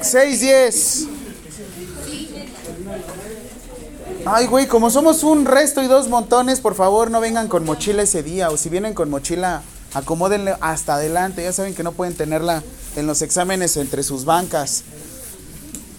[0.00, 1.08] 6-10.
[4.28, 8.02] Ay, güey, como somos un resto y dos montones, por favor no vengan con mochila
[8.02, 8.50] ese día.
[8.50, 9.62] O si vienen con mochila,
[9.94, 11.44] acomódenle hasta adelante.
[11.44, 12.62] Ya saben que no pueden tenerla
[12.96, 14.82] en los exámenes entre sus bancas.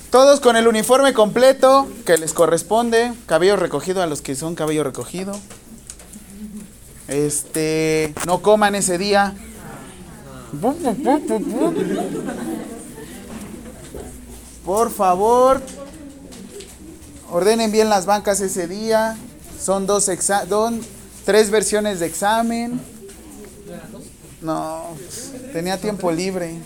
[0.09, 3.13] Todos con el uniforme completo que les corresponde.
[3.25, 5.37] Cabello recogido a los que son cabello recogido.
[7.07, 9.35] Este, no coman ese día.
[14.67, 15.61] Por favor,
[17.31, 19.15] ordenen bien las bancas ese día.
[19.57, 20.45] Son dos exa
[21.23, 22.81] tres versiones de examen.
[24.41, 24.87] No,
[25.53, 26.57] tenía tiempo libre.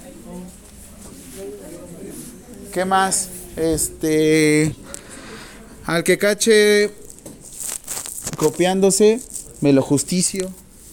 [2.74, 3.30] ¿Qué más?
[3.56, 4.76] Este,
[5.86, 6.90] al que cache
[8.36, 9.22] copiándose,
[9.60, 10.50] me lo justicio,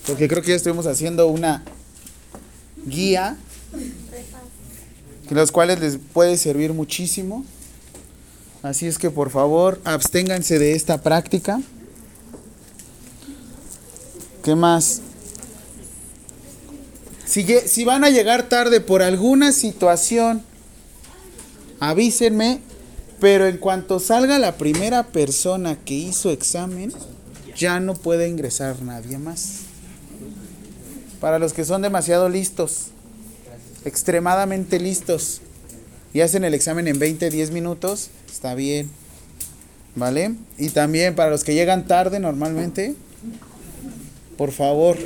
[0.07, 1.65] porque creo que ya estuvimos haciendo una
[2.85, 3.39] guía,
[5.35, 7.45] los cuales les puede servir muchísimo.
[8.63, 11.61] Así es que por favor, absténganse de esta práctica.
[14.43, 15.01] ¿Qué más?
[17.25, 20.43] Si, si van a llegar tarde por alguna situación,
[21.79, 22.61] avísenme,
[23.21, 26.93] pero en cuanto salga la primera persona que hizo examen,
[27.57, 29.61] ya no puede ingresar nadie más.
[31.21, 32.93] Para los que son demasiado listos,
[33.85, 35.41] extremadamente listos,
[36.13, 38.91] y hacen el examen en 20, 10 minutos, está bien.
[39.95, 40.35] ¿Vale?
[40.59, 42.95] Y también para los que llegan tarde normalmente,
[44.37, 44.97] por favor,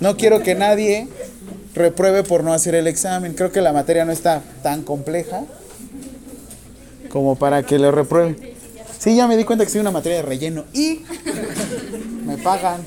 [0.00, 1.08] no quiero que nadie
[1.74, 3.34] repruebe por no hacer el examen.
[3.34, 5.44] Creo que la materia no está tan compleja
[7.08, 8.54] como para que lo repruebe.
[8.98, 11.02] Sí, ya me di cuenta que soy una materia de relleno y
[12.24, 12.82] me pagan.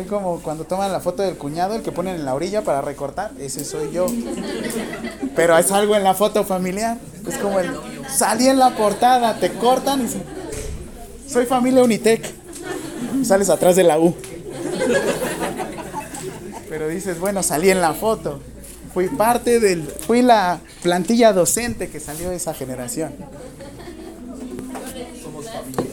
[0.00, 2.80] Soy como cuando toman la foto del cuñado, el que ponen en la orilla para
[2.80, 4.06] recortar, ese soy yo.
[5.36, 6.96] Pero es algo en la foto familiar.
[7.28, 7.70] Es como el
[8.08, 12.24] salí en la portada, te cortan y soy familia Unitec.
[13.22, 14.14] Sales atrás de la U.
[16.70, 18.40] Pero dices, bueno, salí en la foto.
[18.94, 19.82] Fui parte del.
[19.82, 23.12] Fui la plantilla docente que salió de esa generación.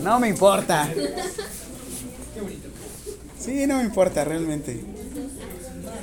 [0.02, 0.88] No me importa.
[3.40, 4.80] Sí, no me importa realmente.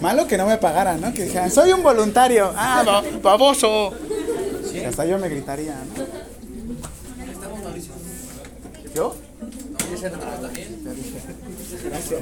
[0.01, 1.13] Malo que no me pagaran, ¿no?
[1.13, 2.53] Que dijeran, soy un voluntario.
[2.57, 3.93] Ah, baboso.
[4.87, 6.05] hasta yo me gritaría, ¿no?
[8.95, 9.17] ¿Yo?
[11.85, 12.21] Gracias.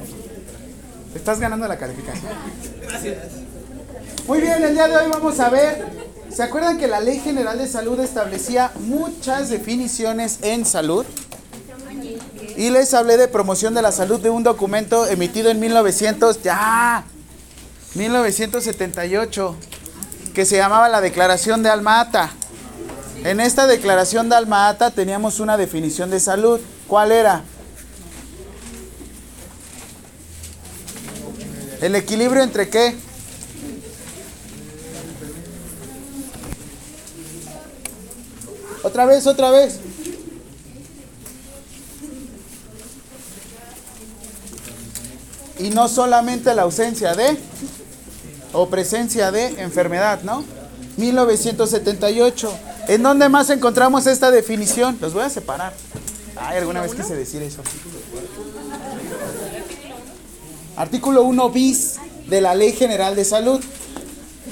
[1.14, 2.32] Estás ganando la calificación.
[2.82, 3.18] Gracias.
[4.26, 5.84] Muy bien, el día de hoy vamos a ver,
[6.30, 11.04] ¿se acuerdan que la Ley General de Salud establecía muchas definiciones en salud?
[12.62, 17.02] Y les hablé de promoción de la salud de un documento emitido en 1900, ya,
[17.96, 19.56] 1978,
[20.32, 22.30] que se llamaba la Declaración de Alma-Ata.
[23.24, 26.60] En esta Declaración de Alma-Ata teníamos una definición de salud.
[26.86, 27.42] ¿Cuál era?
[31.80, 32.96] El equilibrio entre qué?
[38.84, 39.80] Otra vez, otra vez.
[45.58, 47.36] Y no solamente la ausencia de
[48.52, 50.44] o presencia de enfermedad, ¿no?
[50.96, 52.52] 1978.
[52.88, 54.98] ¿En dónde más encontramos esta definición?
[55.00, 55.72] Los voy a separar.
[56.36, 57.62] Ay, alguna vez quise decir eso.
[60.76, 61.96] Artículo 1 bis
[62.28, 63.60] de la Ley General de Salud.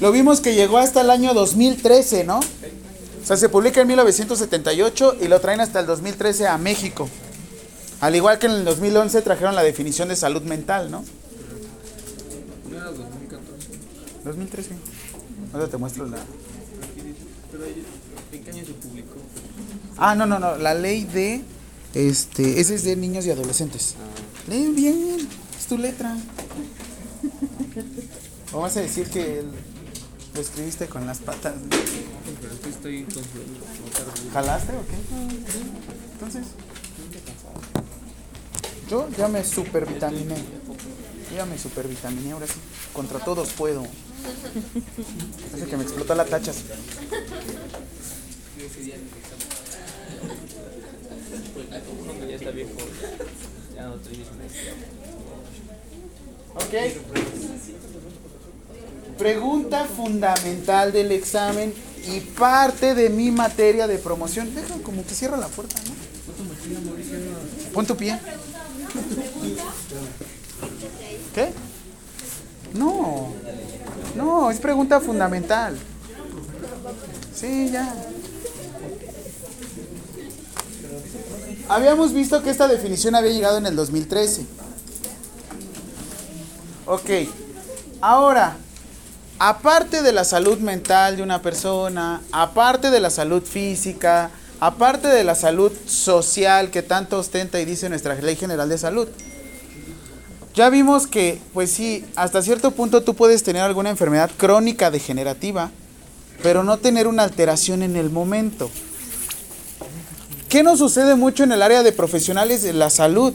[0.01, 2.39] Lo vimos que llegó hasta el año 2013, ¿no?
[2.39, 7.09] O sea, se publica en 1978 y lo traen hasta el 2013 a México.
[8.01, 11.05] Al igual que en el 2011 trajeron la definición de salud mental, ¿no?
[12.71, 13.69] ¿No era 2014?
[14.25, 14.71] 2013.
[15.53, 16.19] Ahora te muestro la...
[18.33, 19.17] ¿En qué año se publicó?
[19.99, 20.57] Ah, no, no, no.
[20.57, 21.43] La ley de...
[21.93, 23.97] Este, ese es de niños y adolescentes.
[23.99, 24.51] Ah.
[24.51, 25.29] Lee bien,
[25.59, 26.17] es tu letra.
[28.53, 29.45] Vamos a decir que
[30.35, 31.55] lo escribiste con las patas.
[34.33, 34.95] ¿Jalaste o qué?
[36.13, 36.47] Entonces,
[38.91, 40.35] yo ya me supervitaminé.
[41.35, 42.55] Ya me supervitaminé, ahora sí.
[42.93, 43.87] Contra todos puedo.
[45.51, 46.57] Parece que me explotó la tachas.
[56.57, 56.75] Ok.
[59.17, 61.73] Pregunta fundamental del examen
[62.13, 64.53] y parte de mi materia de promoción.
[64.53, 65.95] Deja como que cierra la puerta, ¿no?
[67.73, 68.19] Pon tu pie.
[71.35, 71.53] ¿Qué?
[72.75, 73.33] No.
[74.17, 75.77] No, es pregunta fundamental.
[77.35, 77.95] Sí, ya.
[81.69, 84.45] Habíamos visto que esta definición había llegado en el 2013.
[86.87, 87.11] Ok.
[88.01, 88.57] Ahora,
[89.39, 94.31] aparte de la salud mental de una persona, aparte de la salud física,
[94.61, 99.09] aparte de la salud social que tanto ostenta y dice nuestra Ley General de Salud,
[100.55, 105.71] ya vimos que, pues sí, hasta cierto punto tú puedes tener alguna enfermedad crónica degenerativa,
[106.43, 108.71] pero no tener una alteración en el momento.
[110.49, 113.33] ¿Qué nos sucede mucho en el área de profesionales de la salud?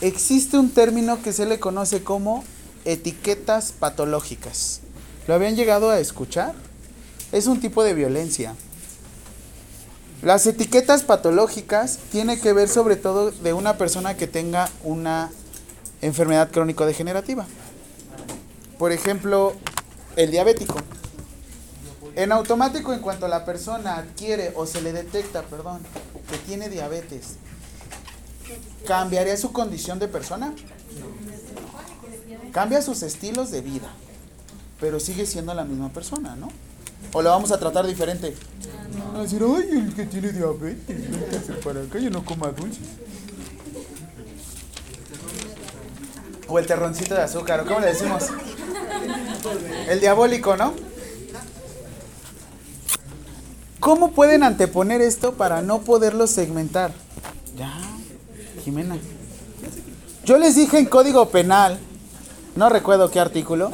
[0.00, 2.42] Existe un término que se le conoce como
[2.86, 4.80] etiquetas patológicas.
[5.28, 6.54] ¿Lo habían llegado a escuchar?
[7.30, 8.54] Es un tipo de violencia.
[10.22, 15.30] Las etiquetas patológicas tienen que ver sobre todo de una persona que tenga una
[16.02, 17.46] enfermedad crónico-degenerativa.
[18.78, 19.54] Por ejemplo,
[20.16, 20.76] el diabético.
[22.16, 25.80] En automático, en cuanto la persona adquiere o se le detecta, perdón,
[26.30, 27.36] que tiene diabetes,
[28.86, 30.52] ¿cambiaría su condición de persona?
[32.52, 33.88] Cambia sus estilos de vida,
[34.80, 36.50] pero sigue siendo la misma persona, ¿no?
[37.12, 38.34] ¿O lo vamos a tratar diferente?
[39.14, 42.86] A decir, ay, el que tiene diabetes, véngase para acá, yo no coma dulces.
[46.48, 48.24] O el terroncito de azúcar, ¿o cómo le decimos?
[49.88, 50.74] El diabólico, ¿no?
[53.80, 56.92] ¿Cómo pueden anteponer esto para no poderlo segmentar?
[57.56, 57.72] Ya,
[58.62, 58.96] Jimena.
[60.24, 61.78] Yo les dije en código penal,
[62.56, 63.72] no recuerdo qué artículo,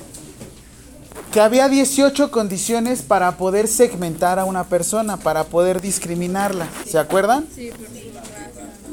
[1.33, 6.69] que había 18 condiciones para poder segmentar a una persona, para poder discriminarla.
[6.87, 7.47] ¿Se acuerdan?
[7.55, 7.97] Sí, por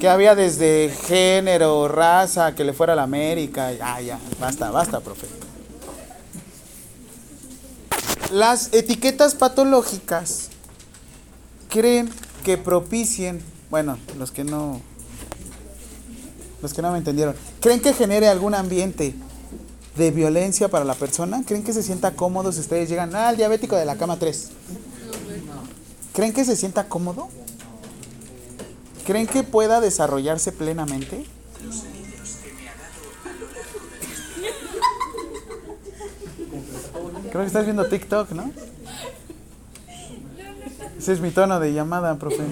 [0.04, 3.72] que había desde género, raza, que le fuera a la América.
[3.72, 5.28] Ya, ya, basta, basta, profe.
[8.30, 10.50] Las etiquetas patológicas
[11.70, 12.10] creen
[12.44, 14.82] que propicien, bueno, los que no
[16.62, 19.16] los que no me entendieron, ¿creen que genere algún ambiente
[19.96, 21.44] de violencia para la persona?
[21.46, 24.50] ¿Creen que se sienta cómodo si ustedes llegan al diabético de la cama 3?
[26.14, 27.30] ¿Creen que se sienta cómodo?
[29.06, 31.26] ¿Creen que pueda desarrollarse plenamente?
[37.30, 38.52] Creo que estás viendo TikTok, ¿no?
[40.98, 42.44] Ese es mi tono de llamada, profe.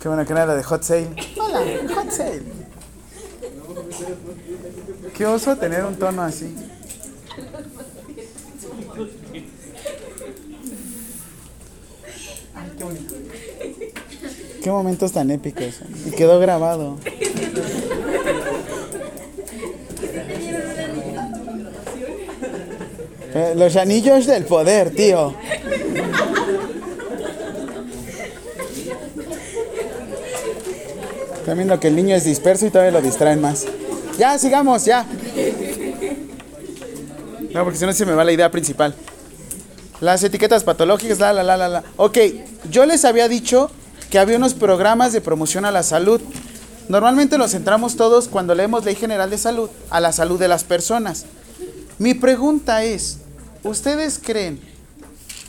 [0.00, 1.10] Qué buena que era la de Hot Sale.
[1.40, 1.60] Hola,
[1.94, 2.42] Hot Sale.
[5.16, 6.54] Qué oso tener un tono así.
[14.62, 15.80] qué momentos tan épicos.
[16.06, 16.98] Y quedó grabado.
[23.34, 25.34] Eh, los anillos del poder, tío.
[31.48, 33.64] Están viendo que el niño es disperso y todavía lo distraen más.
[34.18, 35.06] Ya, sigamos, ya.
[37.54, 38.94] No, porque si no se me va la idea principal.
[40.02, 41.84] Las etiquetas patológicas, la, la, la, la, la.
[41.96, 42.18] Ok,
[42.70, 43.70] yo les había dicho
[44.10, 46.20] que había unos programas de promoción a la salud.
[46.90, 50.64] Normalmente nos centramos todos cuando leemos Ley General de Salud a la salud de las
[50.64, 51.24] personas.
[51.96, 53.20] Mi pregunta es,
[53.64, 54.60] ¿ustedes creen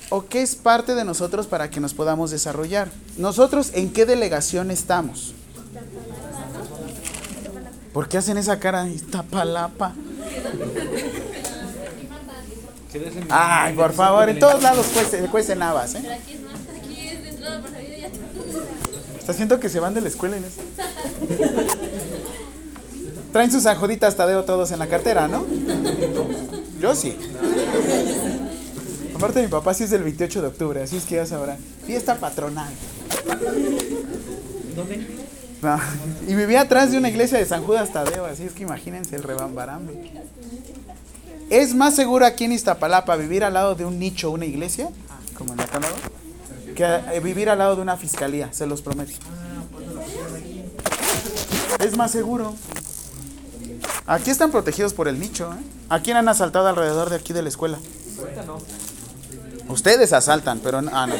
[0.07, 2.87] o qué es parte de nosotros para que nos podamos desarrollar?
[3.17, 5.33] ¿Nosotros en qué delegación estamos?
[7.93, 8.87] ¿Por qué hacen esa cara?
[9.29, 9.93] palapa.
[13.29, 16.19] Ay, por favor, en todos lados cuecen, cuecen habas, ¿eh?
[19.19, 20.61] Está siento que se van de la escuela eso.
[23.31, 25.45] Traen sus anjuditas Tadeo todos en la cartera, ¿no?
[26.79, 27.15] Yo sí.
[29.15, 31.57] Aparte mi papá sí es del 28 de octubre, así es que ya sabrán.
[31.85, 32.73] Fiesta patronal.
[34.75, 35.28] ¿Dónde?
[35.61, 35.79] No.
[36.27, 39.23] Y vivía atrás de una iglesia de San Judas Tadeo, así es que imagínense el
[39.23, 40.11] rebambarambe.
[41.49, 44.89] ¿Es más seguro aquí en Iztapalapa vivir al lado de un nicho, una iglesia?
[45.35, 45.95] Como en acá lado
[46.79, 49.11] que eh, vivir al lado de una fiscalía, se los prometo.
[51.83, 52.55] Es más seguro.
[54.07, 55.51] Aquí están protegidos por el nicho.
[55.51, 55.63] ¿eh?
[55.89, 57.77] ¿A quién han asaltado alrededor de aquí de la escuela?
[59.67, 61.15] Ustedes asaltan, pero no, ah, no.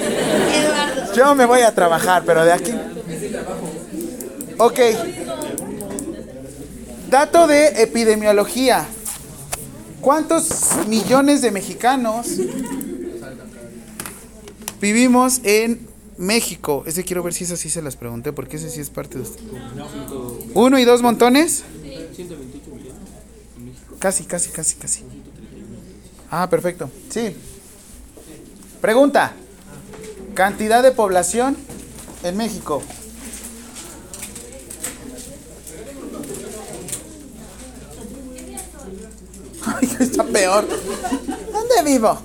[1.14, 2.74] Yo me voy a trabajar, pero de aquí.
[4.60, 4.80] Ok.
[7.10, 8.86] Dato de epidemiología.
[10.02, 10.50] ¿Cuántos
[10.88, 12.28] millones de mexicanos
[14.82, 15.88] Vivimos en
[16.18, 16.84] México.
[16.86, 19.24] Ese quiero ver si eso sí se las pregunté, porque ese sí es parte de
[19.24, 19.42] usted.
[20.54, 21.64] ¿Uno y dos montones?
[24.00, 25.04] Casi, casi, casi, casi.
[26.30, 26.90] Ah, perfecto.
[27.10, 27.36] Sí.
[28.82, 29.34] Pregunta.
[30.34, 31.58] Cantidad de población
[32.24, 32.82] en México.
[40.46, 42.18] ¿Dónde vivo?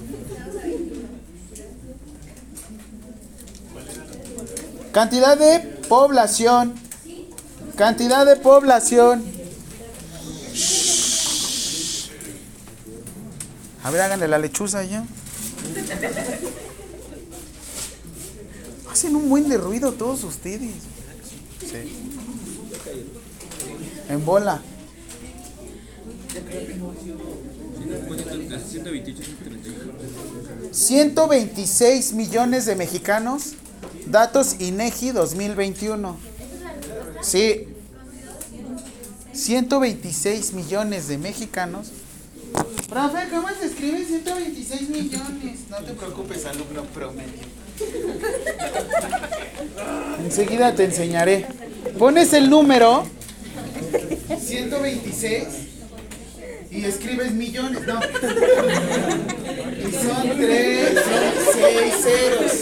[4.92, 6.74] Cantidad de población.
[7.76, 9.24] Cantidad de población.
[13.82, 15.04] A ver, háganle la lechuza ya.
[18.90, 20.70] Hacen un buen de ruido todos ustedes.
[21.60, 21.96] Sí.
[24.08, 24.62] En bola.
[30.72, 33.54] 126 millones de mexicanos.
[34.06, 36.16] Datos INEGI 2021.
[37.22, 37.68] Sí.
[39.32, 41.88] 126 millones de mexicanos.
[42.88, 45.60] Profe, ¿cómo se escribe 126 millones?
[45.70, 47.42] No te preocupes, alumno promedio.
[50.24, 51.46] Enseguida te enseñaré.
[51.98, 53.04] Pones el número
[54.38, 55.44] 126
[56.74, 58.00] y escribes millones, no.
[59.78, 62.52] Y son tres, son seis ceros.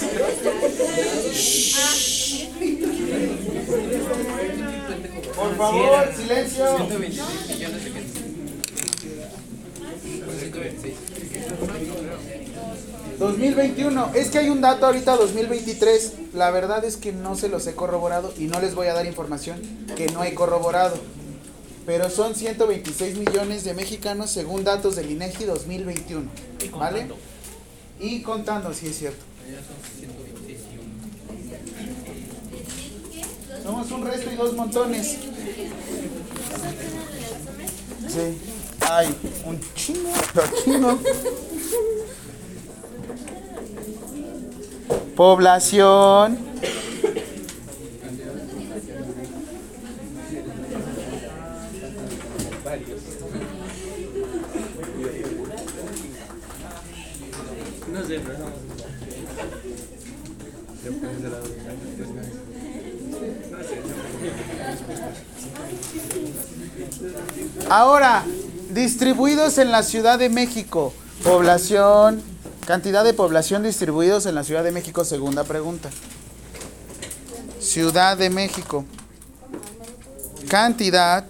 [5.35, 6.65] Por favor, silencio.
[13.19, 17.67] 2021, es que hay un dato ahorita 2023, la verdad es que no se los
[17.67, 19.61] he corroborado y no les voy a dar información
[19.97, 20.97] que no he corroborado.
[21.85, 26.31] Pero son 126 millones de mexicanos según datos del INEGI 2021,
[26.79, 27.09] ¿vale?
[27.99, 29.25] Y contando, sí es cierto.
[33.63, 35.19] Somos un resto y dos montones.
[38.09, 38.39] Sí.
[38.81, 40.99] Ay, un chingo, pero chingo.
[45.17, 46.52] Población.
[67.69, 68.25] Ahora,
[68.71, 70.93] distribuidos en la Ciudad de México,
[71.25, 72.23] población,
[72.67, 75.91] cantidad de población distribuidos en la Ciudad de México, segunda pregunta.
[77.61, 78.85] Ciudad de México.
[80.49, 81.25] Cantidad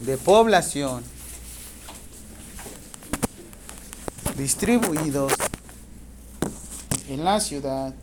[0.00, 1.02] de población
[4.36, 5.32] distribuidos
[7.08, 7.94] en la Ciudad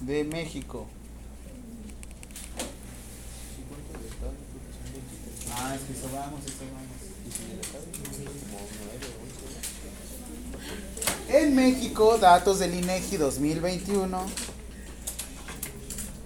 [0.00, 0.86] de México.
[5.66, 6.40] Ah, es que eso vamos.
[11.30, 14.26] En México, datos del INEGI 2021.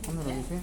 [0.07, 0.59] ¿Dónde lo dije?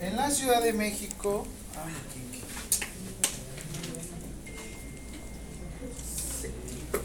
[0.00, 1.44] En la Ciudad de México.
[1.84, 2.20] Ay, aquí.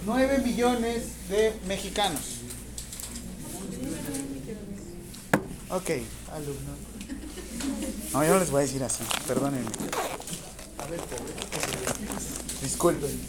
[0.05, 2.21] 9 millones de mexicanos.
[5.69, 5.89] Ok,
[6.31, 6.96] alumno.
[8.13, 9.69] No, yo no les voy a decir así, perdónenme.
[12.61, 13.19] Disculpen.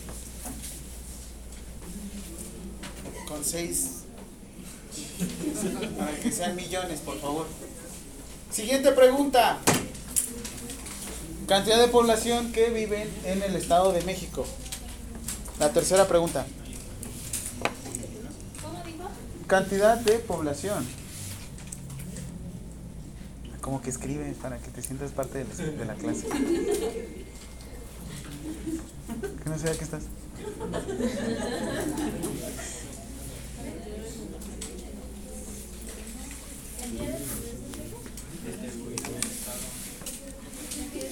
[3.26, 4.04] Con seis.
[5.98, 7.46] Para que sean millones, por favor.
[8.50, 9.58] Siguiente pregunta.
[11.46, 14.46] Cantidad de población que viven en el Estado de México.
[15.58, 16.46] La tercera pregunta.
[18.62, 19.08] ¿Cómo dijo?
[19.46, 20.86] Cantidad de población.
[23.60, 26.26] Como que escribe para que te sientas parte de la, de la clase.
[29.42, 30.02] Que no sé qué estás.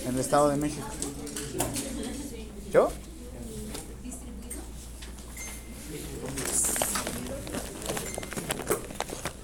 [0.05, 0.87] En el Estado de México.
[2.73, 2.91] ¿Yo?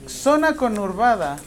[0.07, 1.39] Zona conurbada.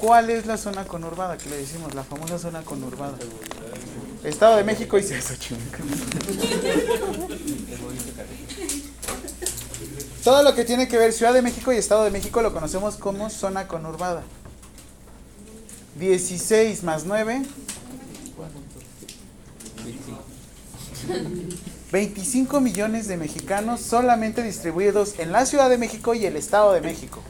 [0.00, 1.94] ¿Cuál es la zona conurbada que le decimos?
[1.94, 3.16] La famosa zona conurbada.
[4.24, 5.78] Estado de México y Xochimilco.
[10.22, 12.96] Todo lo que tiene que ver Ciudad de México y Estado de México lo conocemos
[12.96, 14.22] como zona conurbada.
[15.98, 17.42] 16 más 9.
[21.92, 26.80] 25 millones de mexicanos solamente distribuidos en la Ciudad de México y el Estado de
[26.80, 27.22] México.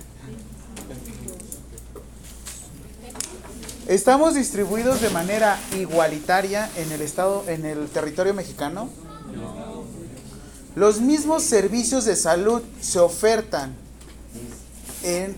[3.88, 8.90] ¿Estamos distribuidos de manera igualitaria en el estado, en el territorio mexicano?
[10.74, 13.76] Los mismos servicios de salud se ofertan
[15.04, 15.36] en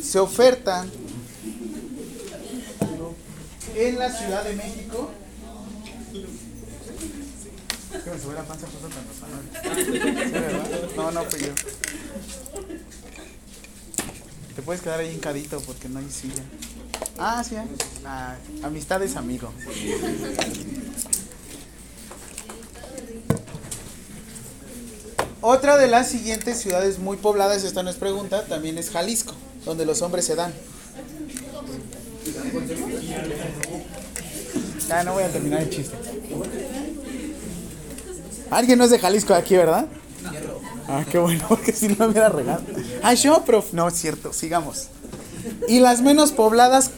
[0.00, 0.88] se ofertan
[3.74, 5.10] en la Ciudad de México.
[8.04, 8.66] Que me sube la panza.
[10.96, 11.52] No, no fui yo.
[14.54, 16.42] Te puedes quedar ahí hincadito porque no hay silla.
[17.18, 17.56] Ah, sí.
[18.04, 19.52] Ah, amistad es amigo.
[25.40, 29.34] Otra de las siguientes ciudades muy pobladas, esta no es pregunta, también es Jalisco,
[29.64, 30.52] donde los hombres se dan.
[34.88, 35.96] Ya no voy a terminar el chiste.
[38.50, 39.86] Alguien no es de Jalisco aquí, ¿verdad?
[40.86, 42.62] Ah, qué bueno, porque si no me hubiera regado.
[43.02, 43.72] Ah, yo, prof.
[43.72, 44.88] No, es cierto, sigamos.
[45.68, 46.90] Y las menos pobladas,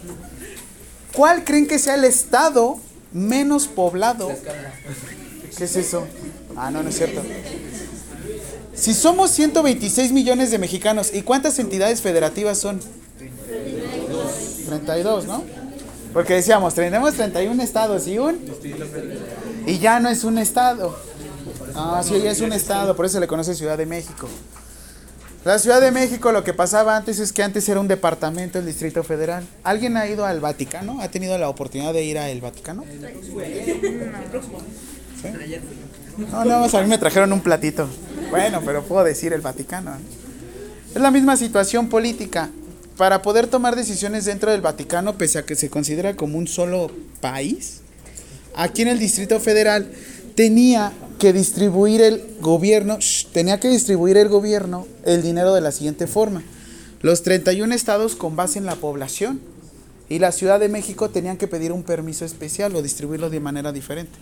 [1.15, 2.79] ¿cuál creen que sea el estado
[3.13, 4.31] menos poblado?
[5.57, 6.07] ¿Qué es eso?
[6.57, 7.23] Ah, no, no es cierto.
[8.75, 12.81] Si somos 126 millones de mexicanos, ¿y cuántas entidades federativas son?
[14.67, 15.45] 32, ¿no?
[16.13, 18.39] Porque decíamos, tenemos 31 estados y un...
[19.67, 20.97] Y ya no es un estado.
[21.75, 24.29] Ah, sí, ya es un estado, por eso le conoce Ciudad de México.
[25.45, 28.67] La Ciudad de México lo que pasaba antes es que antes era un departamento del
[28.67, 29.47] Distrito Federal.
[29.63, 31.03] ¿Alguien ha ido al Vaticano?
[31.03, 32.83] ¿Ha tenido la oportunidad de ir al Vaticano?
[35.21, 35.29] ¿Sí?
[36.31, 37.87] No, no, a mí me trajeron un platito.
[38.31, 39.93] Bueno, pero puedo decir el Vaticano.
[40.95, 42.49] Es la misma situación política.
[42.97, 46.91] Para poder tomar decisiones dentro del Vaticano, pese a que se considera como un solo
[47.21, 47.81] país,
[48.55, 49.93] aquí en el Distrito Federal
[50.37, 52.99] tenía que distribuir el gobierno,
[53.33, 56.43] tenía que distribuir el gobierno el dinero de la siguiente forma.
[57.01, 59.41] Los 31 estados con base en la población
[60.09, 63.73] y la Ciudad de México tenían que pedir un permiso especial o distribuirlo de manera
[63.73, 64.19] diferente.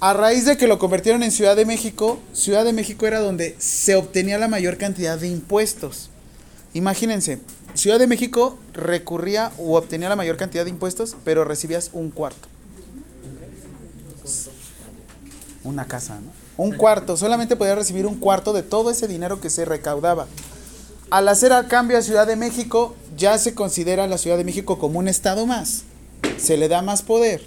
[0.00, 3.54] A raíz de que lo convirtieron en Ciudad de México, Ciudad de México era donde
[3.58, 6.10] se obtenía la mayor cantidad de impuestos.
[6.74, 7.38] Imagínense,
[7.74, 12.51] Ciudad de México recurría o obtenía la mayor cantidad de impuestos, pero recibías un cuarto.
[15.64, 16.30] Una casa, ¿no?
[16.62, 20.26] Un cuarto, solamente podía recibir un cuarto de todo ese dinero que se recaudaba.
[21.10, 24.78] Al hacer el cambio a Ciudad de México, ya se considera la Ciudad de México
[24.78, 25.84] como un estado más.
[26.38, 27.42] Se le da más poder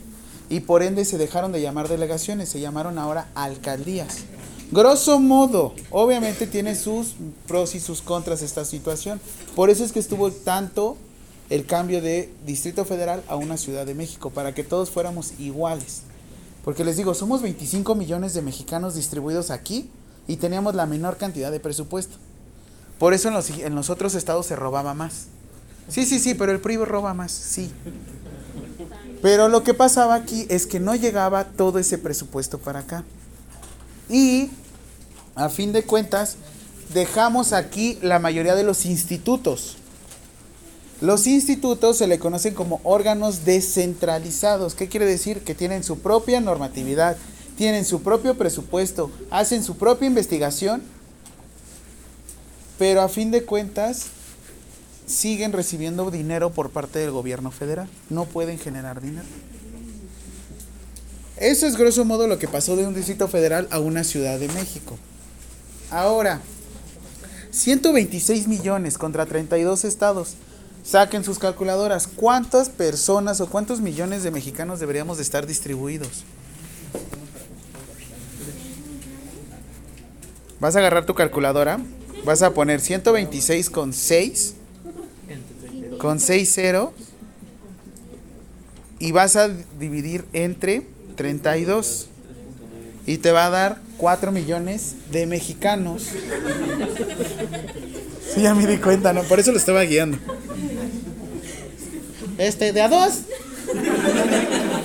[0.50, 4.18] y por ende se dejaron de llamar delegaciones, se llamaron ahora alcaldías.
[4.72, 7.16] Grosso modo, obviamente tiene sus
[7.48, 9.20] pros y sus contras esta situación.
[9.56, 10.98] Por eso es que estuvo tanto
[11.50, 16.02] el cambio de Distrito Federal a una Ciudad de México, para que todos fuéramos iguales.
[16.66, 19.88] Porque les digo, somos 25 millones de mexicanos distribuidos aquí
[20.28, 22.18] y teníamos la menor cantidad de presupuesto.
[22.98, 25.28] Por eso en los, en los otros estados se robaba más.
[25.88, 27.72] Sí, sí, sí, pero el PRI roba más, sí.
[29.22, 33.04] Pero lo que pasaba aquí es que no llegaba todo ese presupuesto para acá.
[34.10, 34.50] Y
[35.36, 36.38] a fin de cuentas,
[36.96, 39.78] dejamos aquí la mayoría de los institutos.
[41.02, 44.76] Los institutos se le conocen como órganos descentralizados.
[44.76, 45.42] ¿Qué quiere decir?
[45.42, 47.18] Que tienen su propia normatividad,
[47.58, 50.82] tienen su propio presupuesto, hacen su propia investigación,
[52.80, 54.08] pero a fin de cuentas
[55.06, 57.90] siguen recibiendo dinero por parte del gobierno federal.
[58.10, 59.28] No pueden generar dinero.
[61.38, 64.48] Eso es grosso modo lo que pasó de un distrito federal a una ciudad de
[64.48, 64.98] México.
[65.92, 66.42] Ahora,
[67.52, 70.36] 126 millones contra 32 estados.
[70.86, 72.08] Saquen sus calculadoras.
[72.08, 76.24] ¿Cuántas personas o cuántos millones de mexicanos deberíamos de estar distribuidos?
[80.60, 81.80] Vas a agarrar tu calculadora.
[82.24, 84.54] Vas a poner 126 con 6.
[85.98, 86.94] Con 6 0.
[89.00, 92.10] Y vas a dividir entre 32.
[93.08, 96.10] Y te va a dar 4 millones de mexicanos.
[98.34, 99.24] Sí, ya me di cuenta, ¿no?
[99.24, 100.18] Por eso lo estaba guiando.
[102.38, 103.22] Este, de a dos.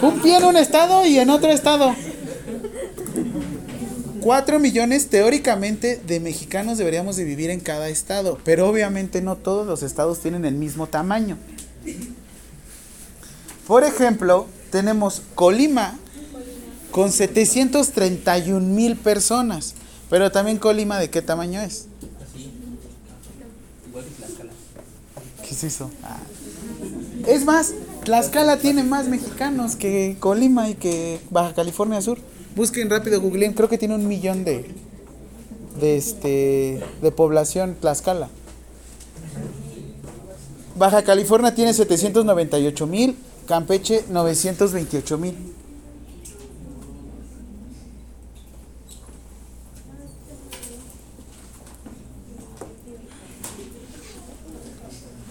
[0.03, 1.95] Un pie en un estado y en otro estado.
[4.21, 9.67] 4 millones teóricamente de mexicanos deberíamos de vivir en cada estado, pero obviamente no todos
[9.67, 11.39] los estados tienen el mismo tamaño.
[13.67, 15.99] Por ejemplo, tenemos Colima
[16.91, 19.75] con 731 mil personas,
[20.11, 21.87] pero también Colima de qué tamaño es?
[25.43, 25.91] ¿Qué es eso?
[26.03, 26.19] Ah.
[27.27, 32.19] Es más, Tlaxcala tiene más mexicanos que Colima y que Baja California Sur.
[32.57, 34.65] Busquen rápido, googleen, creo que tiene un millón de,
[35.81, 38.29] de, este, de población Tlaxcala.
[40.77, 45.35] Baja California tiene 798 mil, Campeche 928 mil.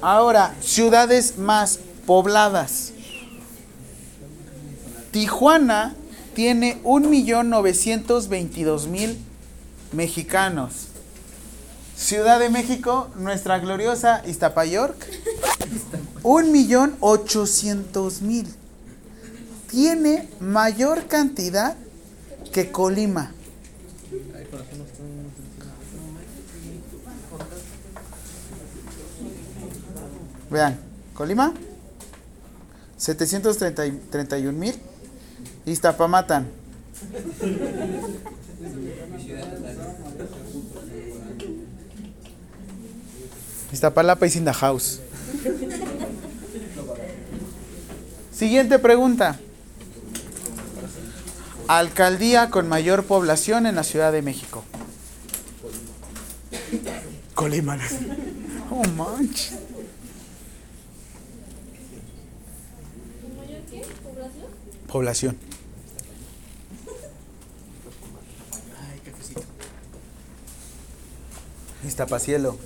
[0.02, 2.94] Ahora, ciudades más pobladas.
[5.12, 5.94] Tijuana
[6.34, 9.18] tiene 1.922.000
[9.92, 10.88] mexicanos.
[11.98, 15.06] Ciudad de México, nuestra gloriosa Iztapayork,
[16.24, 18.46] 1.800.000.
[19.70, 21.76] Tiene mayor cantidad
[22.54, 23.34] que Colima.
[30.50, 30.80] Vean,
[31.14, 31.54] Colima,
[32.98, 34.76] 731 mil.
[35.66, 36.48] Iztapamatan.
[43.72, 45.00] Iztapalapa is in the house.
[48.34, 49.38] Siguiente pregunta.
[51.68, 54.64] Alcaldía con mayor población en la Ciudad de México.
[57.36, 57.78] Colima.
[58.72, 59.54] Oh, manches.
[63.38, 63.84] ¿Mayor qué?
[64.92, 65.38] ¿Población?
[71.86, 72.58] Iztapacielo.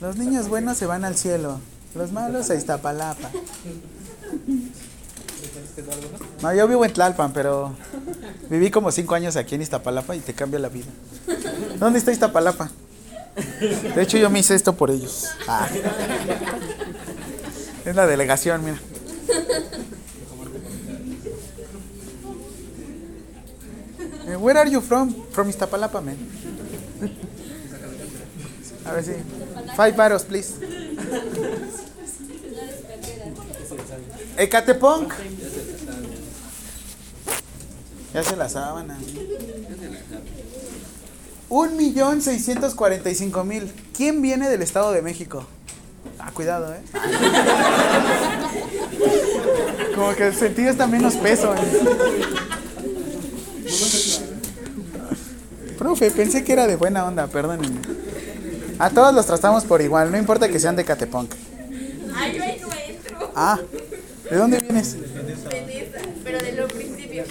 [0.00, 1.60] Los niños buenos se van al cielo.
[1.94, 3.30] Los malos a Iztapalapa.
[6.42, 7.74] No, yo vivo en Tlalpan, pero
[8.48, 10.86] viví como cinco años aquí en Iztapalapa y te cambia la vida.
[11.78, 12.70] ¿Dónde está Iztapalapa?
[13.94, 15.28] De hecho, yo me hice esto por ellos.
[15.48, 15.68] Ah.
[17.84, 18.78] Es la delegación, mira.
[24.26, 25.14] Eh, Where are you from?
[25.32, 26.16] From Iztapalapa, man.
[28.84, 29.12] A ver si.
[29.76, 30.54] Five baros, please.
[34.36, 35.12] Ecatepunk.
[38.14, 38.98] Ya se la sábana.
[41.48, 43.72] Un millón seiscientos cuarenta y cinco mil.
[43.96, 45.46] ¿Quién viene del Estado de México?
[46.18, 46.80] Ah, cuidado, eh.
[49.94, 51.54] Como que el sentido está menos peso.
[51.54, 51.58] eh.
[55.78, 57.80] Profe, pensé que era de buena onda, perdónenme.
[58.78, 61.32] A todos los tratamos por igual, no importa que sean de Catepunk.
[62.14, 63.32] Ay, yo ahí no entro.
[63.34, 63.58] Ah,
[64.30, 64.96] ¿de dónde vienes?
[65.48, 67.24] Veneza, pero de lo principio.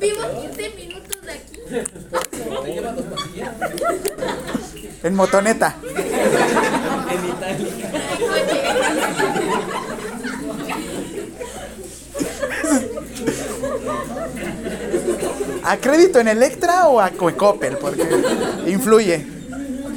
[0.00, 1.58] Vivo 15 minutos de aquí.
[5.02, 5.76] En motoneta.
[15.64, 17.76] ¿A crédito en Electra o a Coppel?
[17.78, 18.06] Porque
[18.66, 19.26] influye.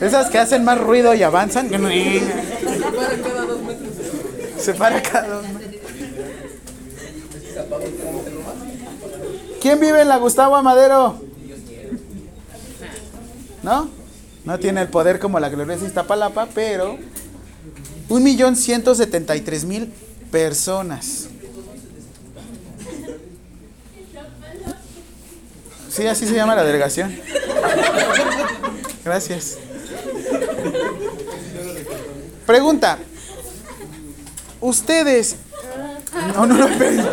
[0.02, 1.70] Esas que hacen más ruido y avanzan.
[4.60, 5.82] Se para cada dos metros.
[9.62, 11.22] ¿Quién vive en la Gustavo Amadero?
[13.64, 13.90] ¿No?
[14.44, 17.00] No tiene el poder como la gloriosa Iztapalapa, pero
[18.10, 19.92] un millón ciento setenta y tres mil
[20.30, 21.30] personas.
[25.96, 27.18] Sí, así se llama la delegación.
[29.06, 29.58] Gracias.
[32.46, 32.98] Pregunta.
[34.60, 35.38] Ustedes.
[36.34, 37.06] No, no, no, esperen.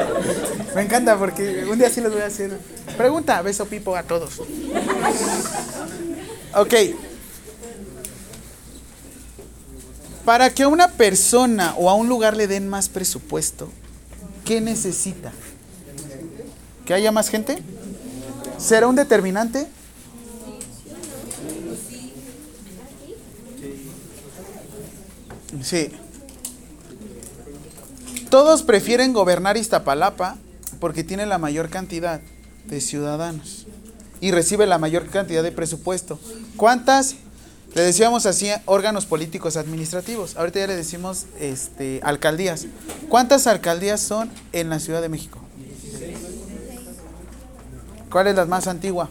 [0.74, 2.58] Me encanta porque un día sí les voy a hacer.
[2.96, 4.40] Pregunta, beso pipo a todos.
[6.54, 6.74] Ok.
[10.24, 13.70] Para que a una persona o a un lugar le den más presupuesto,
[14.44, 15.30] ¿qué necesita?
[16.84, 17.62] ¿Que haya más gente?
[18.62, 19.66] ¿Será un determinante?
[25.62, 25.90] Sí.
[28.30, 30.36] Todos prefieren gobernar Iztapalapa
[30.78, 32.20] porque tiene la mayor cantidad
[32.66, 33.66] de ciudadanos
[34.20, 36.20] y recibe la mayor cantidad de presupuesto.
[36.56, 37.16] ¿Cuántas?
[37.74, 40.36] Le decíamos así órganos políticos administrativos.
[40.36, 42.66] Ahorita ya le decimos este, alcaldías.
[43.08, 45.40] ¿Cuántas alcaldías son en la Ciudad de México?
[48.12, 49.08] ¿Cuál es la más antigua?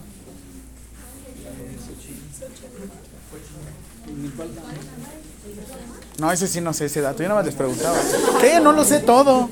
[6.18, 7.20] No, ese sí no sé ese dato.
[7.20, 7.98] Yo nada más les preguntaba.
[8.40, 8.60] ¿Qué?
[8.60, 9.50] No lo sé todo.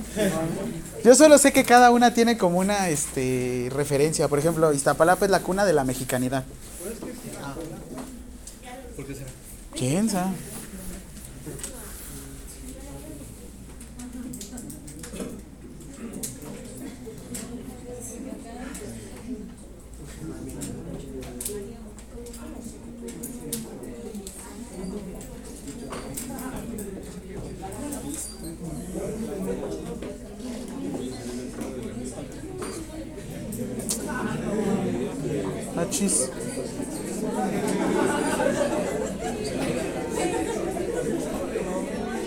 [1.03, 4.29] Yo solo sé que cada una tiene como una este, referencia.
[4.29, 6.45] Por ejemplo, Iztapalapa es la cuna de la mexicanidad.
[9.75, 10.31] ¿Quién sabe?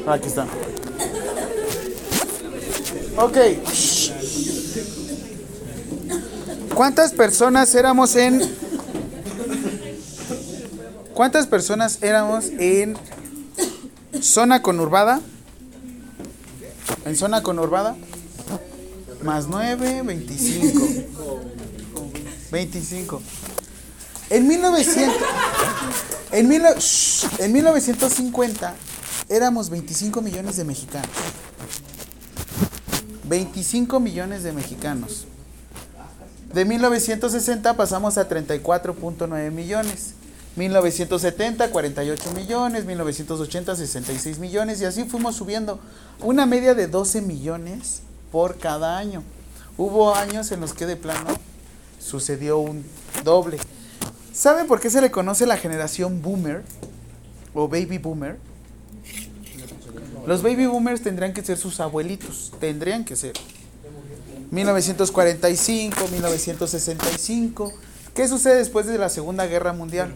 [0.05, 0.45] Aqui está.
[3.17, 3.92] Ok.
[6.75, 8.41] ¿Cuántas personas éramos en...
[11.13, 12.97] ¿Cuántas personas éramos en
[14.19, 15.21] zona conurbada?
[17.05, 17.95] En zona conurbada.
[19.23, 20.88] Más 9, 25.
[22.51, 23.21] 25.
[24.31, 25.15] En 1900...
[26.31, 28.73] En, mil, shh, en 1950
[29.29, 31.09] éramos 25 millones de mexicanos.
[33.25, 35.27] 25 millones de mexicanos.
[36.53, 40.13] De 1960 pasamos a 34.9 millones.
[40.55, 42.85] 1970, 48 millones.
[42.85, 44.79] 1980, 66 millones.
[44.81, 45.79] Y así fuimos subiendo.
[46.21, 49.23] Una media de 12 millones por cada año.
[49.77, 51.35] Hubo años en los que de plano
[51.99, 52.85] sucedió un
[53.23, 53.57] doble.
[54.31, 56.63] ¿Saben por qué se le conoce la generación boomer
[57.55, 58.37] o baby boomer?
[60.27, 63.33] Los baby boomers tendrían que ser sus abuelitos, tendrían que ser.
[64.53, 67.73] 1945, 1965.
[68.13, 70.15] ¿Qué sucede después de la Segunda Guerra Mundial?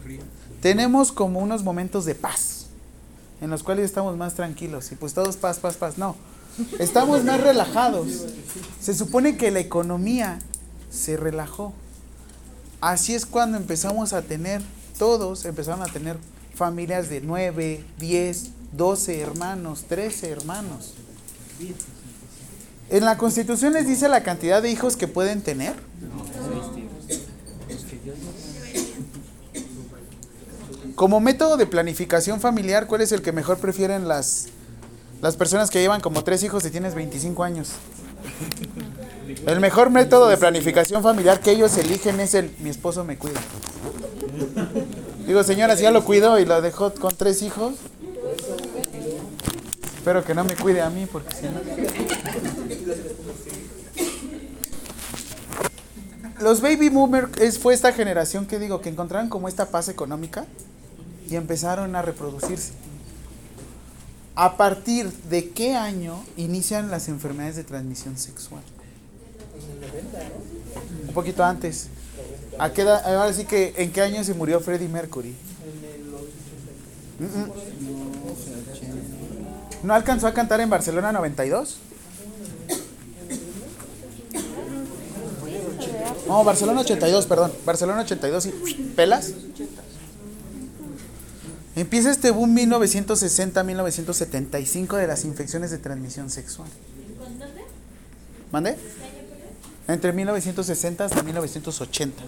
[0.62, 2.68] Tenemos como unos momentos de paz,
[3.42, 4.92] en los cuales estamos más tranquilos.
[4.92, 5.98] Y pues todos paz, paz, paz.
[5.98, 6.16] No,
[6.78, 8.26] estamos más relajados.
[8.80, 10.38] Se supone que la economía
[10.92, 11.74] se relajó.
[12.80, 14.62] Así es cuando empezamos a tener,
[15.00, 16.16] todos empezaron a tener
[16.54, 20.94] familias de 9, 10, 12 hermanos, 13 hermanos.
[22.90, 25.74] En la constitución les dice la cantidad de hijos que pueden tener.
[30.96, 34.48] Como método de planificación familiar, ¿cuál es el que mejor prefieren las,
[35.22, 37.74] las personas que llevan como tres hijos y tienes 25 años?
[39.46, 43.40] El mejor método de planificación familiar que ellos eligen es el mi esposo me cuida.
[45.28, 47.74] Digo, señora, si ya lo cuido y lo dejó con tres hijos,
[49.98, 52.07] espero que no me cuide a mí porque si no...
[56.40, 60.46] Los baby boomers fue esta generación que digo que encontraron como esta paz económica
[61.30, 62.72] y empezaron a reproducirse.
[64.36, 68.62] ¿A partir de qué año inician las enfermedades de transmisión sexual?
[71.08, 71.88] Un poquito antes.
[72.60, 75.34] ¿A qué edad- ahora sí que, ¿en qué año se murió Freddie Mercury?
[79.82, 81.80] ¿No alcanzó a cantar en Barcelona 92?
[86.28, 87.52] No, Barcelona 82, perdón.
[87.66, 88.52] Barcelona 82 y
[88.96, 89.34] pelas.
[91.76, 96.68] Empieza este boom 1960-1975 de las infecciones de transmisión sexual.
[98.52, 98.76] ¿Mande?
[99.88, 102.24] Entre 1960 hasta 1980.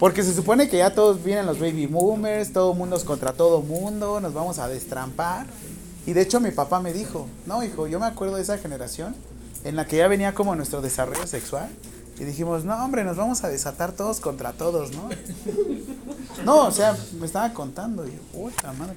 [0.00, 3.62] Porque se supone que ya todos vienen los baby boomers, todo mundo es contra todo
[3.62, 5.46] mundo, nos vamos a destrampar.
[6.06, 9.14] Y de hecho mi papá me dijo, no hijo, yo me acuerdo de esa generación
[9.62, 11.68] en la que ya venía como nuestro desarrollo sexual.
[12.20, 15.08] Y dijimos, no hombre, nos vamos a desatar todos contra todos, ¿no?
[16.44, 18.06] No, o sea, me estaba contando.
[18.06, 18.94] Y yo, uy, la madre.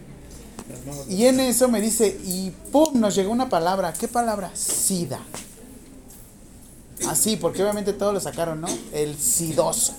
[1.10, 3.92] Y en eso me dice, y pum, nos llegó una palabra.
[3.94, 4.52] ¿Qué palabra?
[4.54, 5.20] SIDA.
[7.08, 8.68] Así, porque obviamente todos lo sacaron, ¿no?
[8.94, 9.94] El sidoso.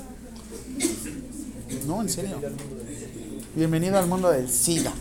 [1.87, 2.40] No, en serio.
[3.54, 4.92] Bienvenido al mundo del SIDA.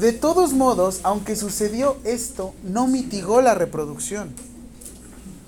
[0.00, 4.30] De todos modos, aunque sucedió esto, no mitigó la reproducción.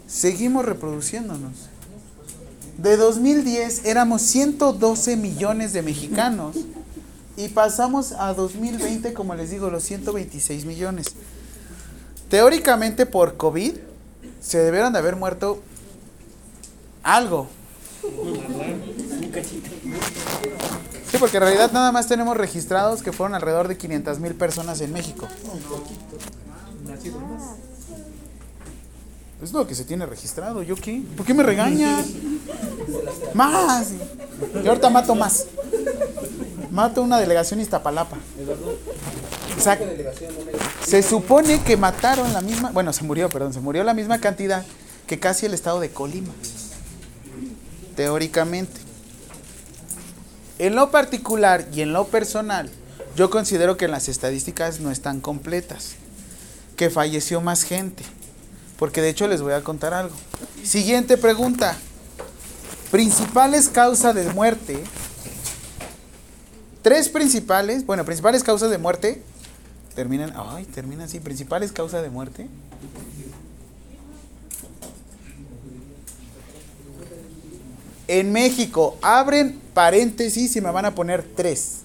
[0.06, 1.70] Seguimos reproduciéndonos.
[2.76, 6.56] De 2010 éramos 112 millones de mexicanos
[7.38, 11.14] y pasamos a 2020, como les digo, los 126 millones.
[12.28, 13.72] Teóricamente por COVID
[14.42, 15.62] se debieron de haber muerto
[17.02, 17.48] algo.
[21.12, 24.81] Sí, porque en realidad nada más tenemos registrados que fueron alrededor de 500 mil personas
[24.81, 25.29] en México.
[29.42, 30.62] Es lo que se tiene registrado.
[30.62, 31.03] ¿Yo qué?
[31.14, 32.07] ¿Por qué me regañas?
[33.35, 33.88] Más.
[34.64, 35.48] Y ahorita mato más.
[36.70, 38.16] Mato una delegación Iztapalapa.
[39.59, 39.79] O sea,
[40.83, 44.64] se supone que mataron la misma, bueno, se murió, perdón, se murió la misma cantidad
[45.07, 46.33] que casi el estado de Colima.
[47.96, 48.81] Teóricamente.
[50.62, 52.70] En lo particular y en lo personal,
[53.16, 55.96] yo considero que las estadísticas no están completas,
[56.77, 58.05] que falleció más gente,
[58.79, 60.14] porque de hecho les voy a contar algo.
[60.62, 61.77] Siguiente pregunta.
[62.92, 64.79] Principales causas de muerte.
[66.83, 69.20] Tres principales, bueno, principales causas de muerte.
[69.96, 71.18] Terminan, ay, terminan así.
[71.18, 72.46] Principales causas de muerte.
[78.14, 81.79] En México, abren paréntesis y me van a poner tres.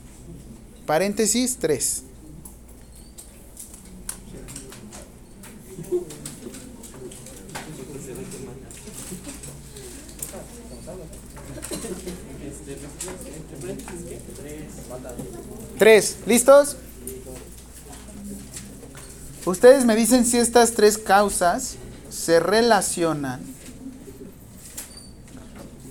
[0.86, 2.04] Paréntesis, tres.
[15.80, 16.76] Tres, ¿listos?
[19.46, 21.78] Ustedes me dicen si estas tres causas
[22.10, 23.57] se relacionan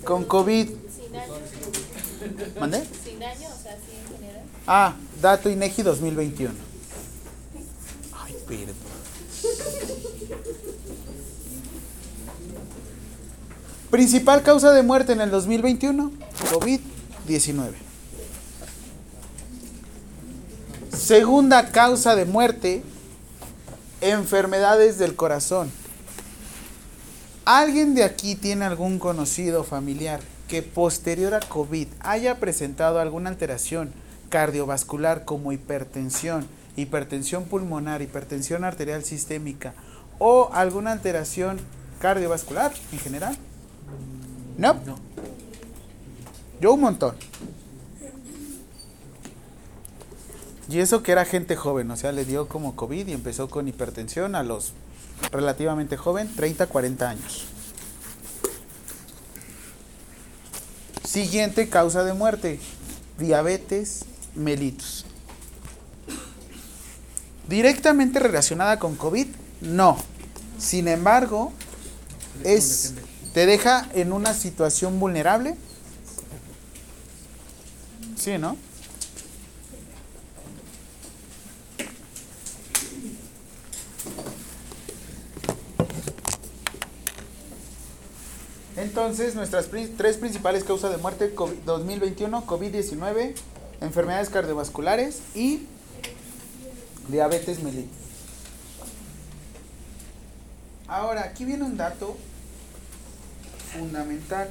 [0.06, 0.68] con COVID.
[0.68, 1.34] Sin daño.
[2.58, 2.82] ¿Mande?
[3.04, 4.42] Sin daño, o sea, así en general.
[4.66, 6.54] Ah, dato INEGI 2021.
[8.14, 8.74] Ay, perdón.
[13.90, 16.10] Principal causa de muerte en el 2021,
[16.52, 17.72] COVID-19.
[20.92, 22.82] Segunda causa de muerte,
[24.00, 25.70] enfermedades del corazón.
[27.46, 33.92] ¿Alguien de aquí tiene algún conocido familiar que posterior a COVID haya presentado alguna alteración
[34.30, 39.74] cardiovascular como hipertensión, hipertensión pulmonar, hipertensión arterial sistémica
[40.18, 41.60] o alguna alteración
[42.00, 43.36] cardiovascular en general?
[44.58, 44.74] No.
[46.60, 47.14] Yo un montón.
[50.68, 53.68] Y eso que era gente joven, o sea, le dio como COVID y empezó con
[53.68, 54.72] hipertensión a los
[55.30, 57.44] relativamente joven, 30, 40 años.
[61.04, 62.60] Siguiente causa de muerte,
[63.18, 65.04] diabetes mellitus.
[67.48, 69.26] Directamente relacionada con COVID,
[69.60, 69.96] no.
[70.58, 71.52] Sin embargo,
[72.44, 72.94] es
[73.36, 75.56] te deja en una situación vulnerable.
[78.16, 78.56] Sí, ¿no?
[88.76, 93.34] Entonces, nuestras tres principales causas de muerte COVID 2021, COVID-19,
[93.80, 95.66] enfermedades cardiovasculares y
[97.08, 97.90] diabetes mellitus.
[100.88, 102.16] Ahora, aquí viene un dato
[103.72, 104.50] fundamental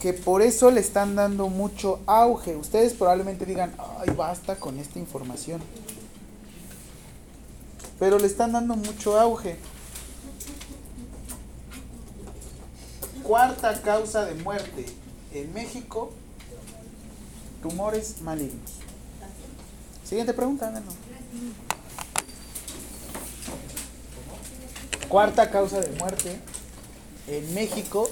[0.00, 2.56] que por eso le están dando mucho auge.
[2.56, 5.60] Ustedes probablemente digan, ay, basta con esta información.
[7.98, 9.56] Pero le están dando mucho auge.
[13.28, 14.86] Cuarta causa de muerte
[15.34, 16.10] en México,
[17.62, 18.70] tumores malignos.
[20.02, 20.90] Siguiente pregunta, Nano.
[25.10, 26.40] Cuarta causa de muerte
[27.26, 28.08] en México,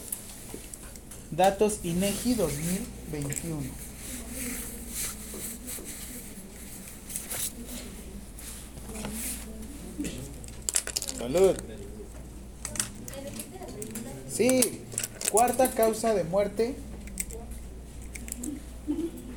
[1.31, 3.63] datos INEGI 2021.
[11.19, 11.57] Salud.
[14.31, 14.86] Sí,
[15.37, 16.75] cuarta causa de muerte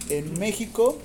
[0.09, 0.97] en México,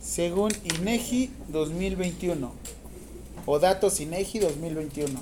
[0.00, 2.52] según INEGI 2021
[3.44, 5.20] o datos INEGI 2021.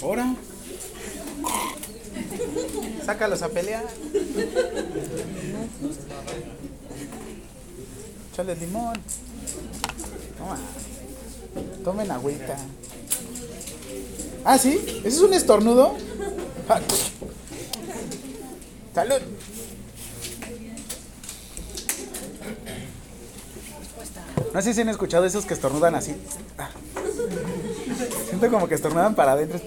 [0.00, 0.34] Ahora.
[3.04, 3.84] Sácalos a pelear.
[8.34, 8.94] Chale limón.
[10.36, 10.58] Toma.
[11.84, 12.56] Tomen agüita.
[14.44, 14.84] Ah, sí.
[14.98, 15.94] ¿Ese es un estornudo?
[18.92, 19.20] Salud.
[24.52, 26.16] No sé si han escuchado esos que estornudan así.
[28.28, 29.60] Siento como que estornudan para adentro.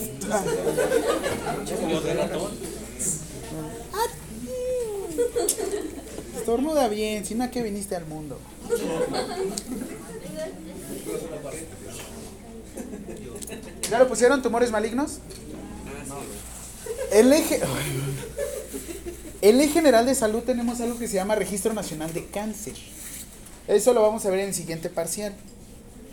[6.37, 8.39] Estornuda bien, si no a qué viniste al mundo.
[13.89, 15.19] ¿Ya lo pusieron tumores malignos?
[17.11, 17.61] El eje.
[19.41, 22.73] En Ley General de Salud tenemos algo que se llama Registro Nacional de Cáncer.
[23.67, 25.33] Eso lo vamos a ver en el siguiente parcial.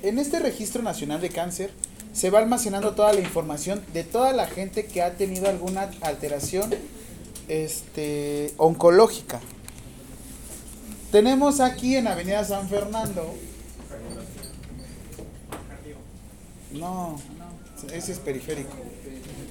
[0.03, 1.71] En este Registro Nacional de Cáncer
[2.13, 6.73] se va almacenando toda la información de toda la gente que ha tenido alguna alteración
[7.49, 9.41] este, oncológica.
[11.15, 13.37] Tenemos aquí en Avenida San Fernando.
[16.73, 17.21] No,
[17.93, 18.73] ese es periférico.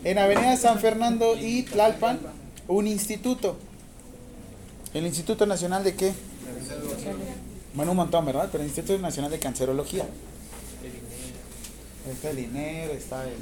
[0.03, 2.20] En Avenida San Fernando y Tlalpan,
[2.68, 3.55] un instituto.
[4.93, 6.11] ¿El Instituto Nacional de qué?
[7.74, 8.49] Bueno, un montón, ¿verdad?
[8.51, 10.05] Pero el Instituto Nacional de Cancerología.
[12.11, 13.38] Está el INER, está el,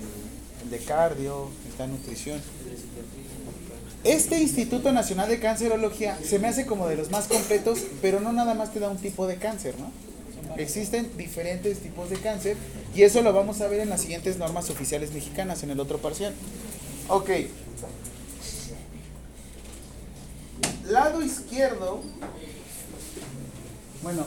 [0.61, 2.39] el de cardio, está nutrición.
[4.04, 8.32] Este Instituto Nacional de Cancerología se me hace como de los más completos, pero no
[8.32, 9.91] nada más te da un tipo de cáncer, ¿no?
[10.58, 12.58] Existen diferentes tipos de cáncer
[12.95, 15.99] y eso lo vamos a ver en las siguientes normas oficiales mexicanas, en el otro
[15.99, 16.34] parcial.
[17.08, 17.30] Ok.
[20.88, 22.02] Lado izquierdo.
[24.02, 24.26] Bueno,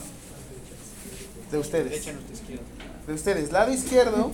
[1.51, 2.07] de ustedes.
[3.07, 3.53] De ustedes.
[3.53, 4.31] Lado izquierdo.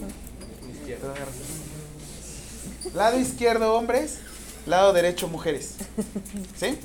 [2.95, 4.18] Lado izquierdo hombres,
[4.70, 5.74] lado derecho mujeres.
[6.56, 6.78] ¿Sí?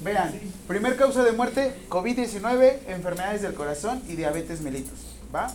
[0.00, 0.32] Vean,
[0.66, 4.98] primer causa de muerte, COVID-19, enfermedades del corazón y diabetes mellitus.
[5.34, 5.52] ¿Va?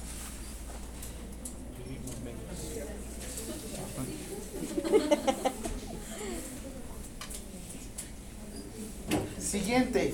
[9.40, 10.14] Siguiente,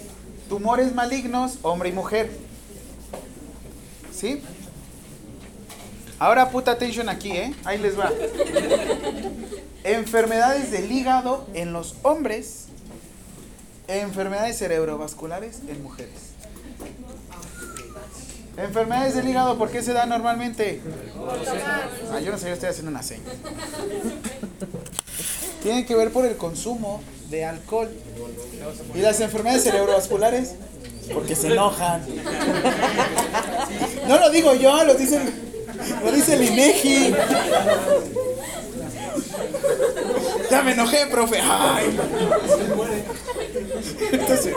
[0.49, 2.31] tumores malignos, hombre y mujer.
[4.11, 4.41] ¿Sí?
[6.17, 7.53] Ahora puta atención aquí, ¿eh?
[7.65, 8.11] Ahí les va.
[9.83, 12.65] Enfermedades del hígado en los hombres.
[13.87, 16.13] Enfermedades cerebrovasculares en mujeres.
[18.55, 20.79] Enfermedades del hígado, ¿por qué se da normalmente?
[22.11, 23.23] Ah, yo no sé, yo estoy haciendo una seña.
[25.63, 27.89] Tienen que ver por el consumo de alcohol.
[28.95, 30.55] ¿Y las enfermedades cerebrovasculares?
[31.13, 32.05] Porque se enojan.
[34.07, 35.19] No lo digo yo, lo dice
[36.03, 37.13] lo dice el INEGI.
[40.49, 41.39] Ya me enojé, profe.
[41.41, 41.97] Ay.
[44.11, 44.55] Entonces,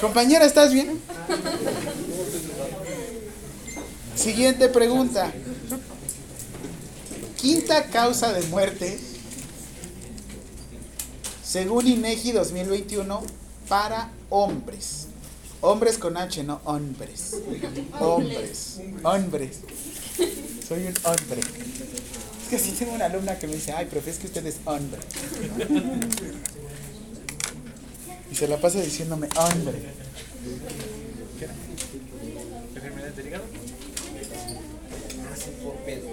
[0.00, 1.00] compañera, ¿estás bien?
[4.14, 5.32] Siguiente pregunta.
[7.36, 8.98] Quinta causa de muerte,
[11.44, 13.22] según INEGI 2021,
[13.68, 15.06] para hombres.
[15.60, 17.36] Hombres con H, no hombres.
[18.00, 18.80] Hombres.
[19.02, 19.60] Hombres.
[20.66, 21.40] Soy un hombre.
[22.48, 24.56] Es que así tengo una alumna que me dice, ay, profe, es que usted es
[24.64, 24.98] hombre.
[28.32, 29.76] Y se la pasa diciéndome hombre.
[32.74, 33.44] ¿Enfermedades del hígado?
[35.62, 36.08] por pedo.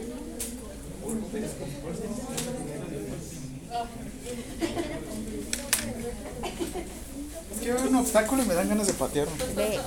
[7.53, 9.31] Es que veo un obstáculo y me dan ganas de patearlo.
[9.55, 9.79] De.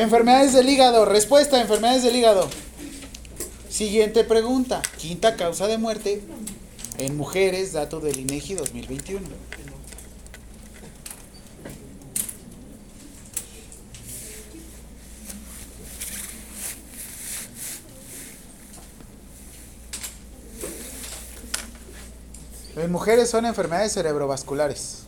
[0.00, 1.04] Enfermedades del hígado.
[1.06, 2.48] Respuesta, enfermedades del hígado.
[3.80, 4.82] Siguiente pregunta.
[4.98, 6.22] Quinta causa de muerte
[6.98, 9.26] en mujeres, dato del INEGI 2021.
[22.76, 25.06] En mujeres son enfermedades cerebrovasculares.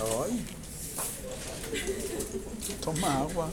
[0.00, 0.44] Ay.
[2.80, 3.50] Toma agua.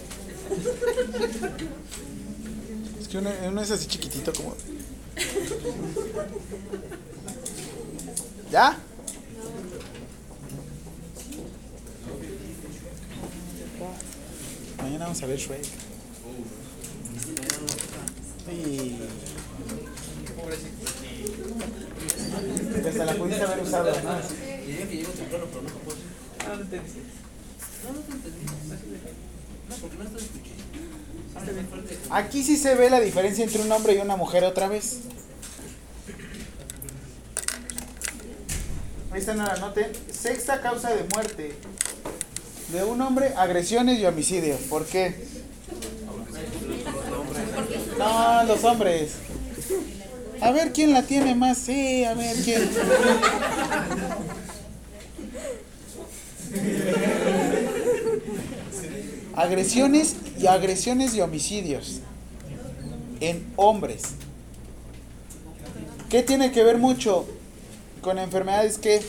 [3.00, 3.08] Es
[3.66, 4.56] que uno, uno es así chiquitito como.
[8.52, 8.78] ¿Ya?
[14.78, 15.64] Mañana vamos a ver Shrek.
[18.46, 18.98] Sí.
[22.88, 24.20] Hasta la pudiste haber usado, ¿no?
[24.64, 25.98] Y dije que llego temprano, pero no lo puedo.
[26.40, 26.90] Ah, no entendí.
[27.84, 28.46] No, no te entendí.
[29.70, 30.56] No, porque no estoy escuchando.
[31.36, 31.98] Hazte bien fuerte.
[32.12, 35.02] Aquí sí se ve la diferencia entre un hombre y una mujer otra vez.
[39.12, 39.92] Ahí está, no la.
[40.12, 41.56] Sexta causa de muerte
[42.70, 44.58] de un hombre, agresiones y homicidio.
[44.68, 45.14] ¿Por qué?
[48.00, 49.12] No, los hombres.
[50.42, 51.60] A ver quién la tiene más.
[51.60, 52.68] Sí, a ver quién.
[59.36, 62.02] Agresiones y agresiones y homicidios
[63.20, 64.16] en hombres.
[66.10, 67.26] ¿Qué tiene que ver mucho
[68.02, 69.02] con enfermedades que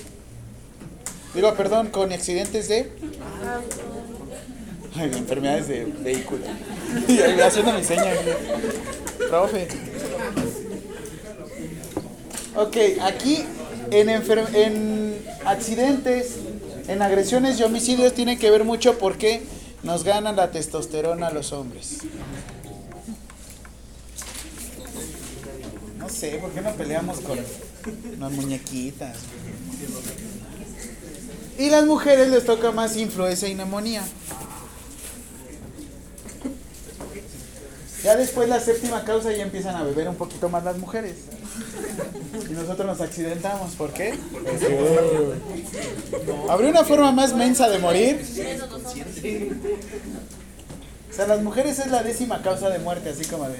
[1.34, 2.90] digo, perdón, con accidentes de
[4.98, 6.44] enfermedades de vehículo.
[7.08, 8.12] Y haciendo mi seña.
[9.28, 9.68] Profe.
[12.54, 13.44] Ok, aquí
[13.90, 16.36] en, en accidentes,
[16.88, 19.42] en agresiones y homicidios tiene que ver mucho porque
[19.82, 21.98] nos gana la testosterona a los hombres.
[26.06, 29.16] No sé, ¿por qué no peleamos con las muñequitas?
[31.58, 34.04] Y las mujeres les toca más influenza y neumonía.
[38.04, 41.16] Ya después la séptima causa ya empiezan a beber un poquito más las mujeres.
[42.48, 43.74] Y nosotros nos accidentamos.
[43.74, 44.14] ¿Por qué?
[46.48, 48.24] ¿Habría una forma más mensa de morir?
[51.10, 53.56] O sea, las mujeres es la décima causa de muerte, así como de...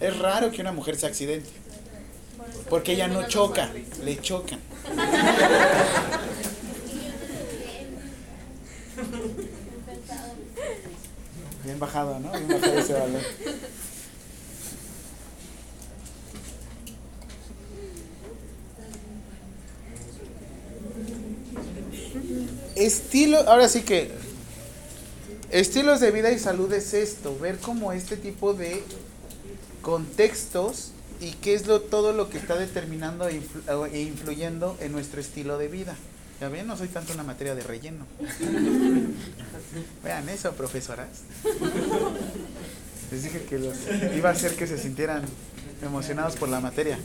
[0.00, 1.48] Es raro que una mujer se accidente.
[2.68, 3.70] Porque ella no choca,
[4.04, 4.60] le chocan.
[11.64, 12.30] Bien bajado, ¿no?
[12.32, 13.22] Bien bajado ese valor.
[22.76, 24.10] Estilo, ahora sí que
[25.50, 28.82] estilos de vida y salud es esto, ver cómo este tipo de
[29.86, 33.40] contextos y qué es lo, todo lo que está determinando e
[33.92, 35.94] e influyendo en nuestro estilo de vida.
[36.40, 38.04] Ya ven, no soy tanto una materia de relleno.
[40.02, 41.06] Vean eso, profesoras.
[43.12, 43.76] Les dije que los
[44.16, 45.22] iba a hacer que se sintieran
[45.80, 46.98] emocionados por la materia.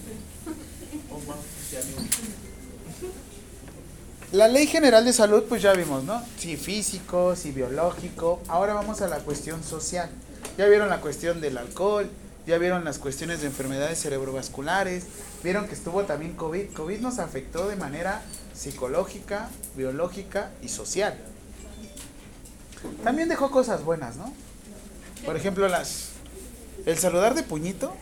[4.32, 6.19] La ley general de salud, pues ya vimos, ¿no?
[6.39, 8.41] Sí, físico, sí, biológico.
[8.47, 10.09] Ahora vamos a la cuestión social.
[10.57, 12.09] Ya vieron la cuestión del alcohol,
[12.45, 15.05] ya vieron las cuestiones de enfermedades cerebrovasculares,
[15.43, 16.73] vieron que estuvo también COVID.
[16.73, 18.21] COVID nos afectó de manera
[18.53, 21.17] psicológica, biológica y social.
[23.03, 24.33] También dejó cosas buenas, ¿no?
[25.25, 26.09] Por ejemplo, las
[26.85, 27.93] el saludar de puñito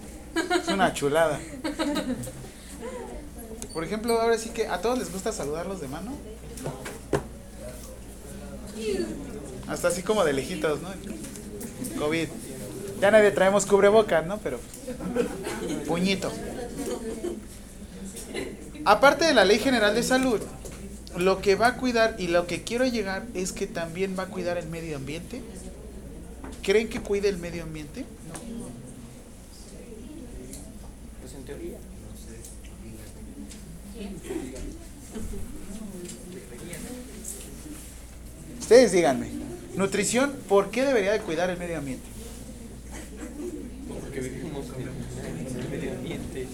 [0.62, 1.40] es una chulada.
[3.74, 6.14] Por ejemplo, ahora sí que a todos les gusta saludarlos de mano.
[9.68, 10.90] Hasta así como de lejitos, ¿no?
[12.00, 12.30] COVID.
[13.02, 14.38] Ya nadie traemos cubrebocas, ¿no?
[14.40, 14.60] Pero
[15.88, 16.32] puñito.
[18.86, 20.42] Aparte de la Ley General de Salud,
[21.18, 24.28] lo que va a cuidar y lo que quiero llegar es que también va a
[24.28, 25.42] cuidar el medio ambiente.
[26.64, 28.06] ¿Creen que cuide el medio ambiente?
[31.22, 31.78] Pues en teoría.
[38.60, 39.30] Ustedes díganme.
[39.76, 42.06] Nutrición, ¿por qué debería de cuidar el medio ambiente?
[43.88, 46.48] Porque vivimos en el medio ambiente.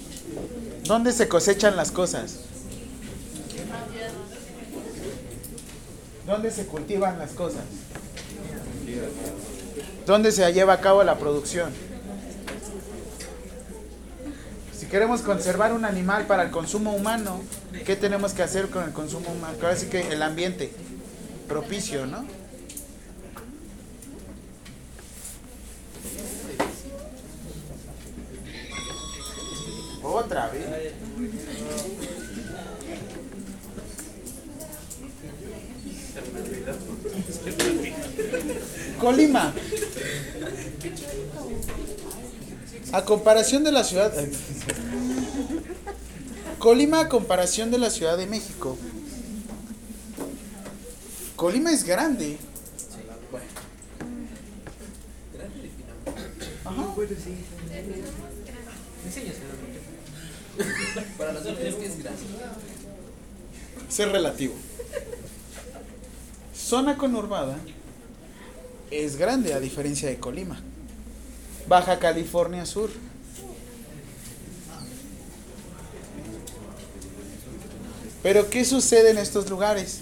[0.86, 2.38] ¿Dónde se cosechan las cosas?
[6.27, 7.63] ¿Dónde se cultivan las cosas?
[10.05, 11.71] ¿Dónde se lleva a cabo la producción?
[14.77, 17.41] Si queremos conservar un animal para el consumo humano,
[17.86, 19.57] ¿qué tenemos que hacer con el consumo humano?
[19.61, 20.71] Ahora sí que el ambiente
[21.47, 22.25] propicio, ¿no?
[30.06, 30.93] Otra vez.
[38.99, 39.53] Colima.
[42.91, 44.14] A comparación de la ciudad.
[46.60, 48.78] Colima a comparación de la Ciudad de México.
[51.36, 52.38] Colima es grande.
[56.64, 56.95] Ajá.
[61.18, 62.28] Para las otras que es gracia.
[63.89, 64.53] Ser relativo.
[66.56, 67.58] Zona conurbada
[68.91, 70.60] es grande a diferencia de Colima.
[71.68, 72.89] Baja California Sur.
[78.24, 79.99] Pero ¿qué sucede en estos lugares?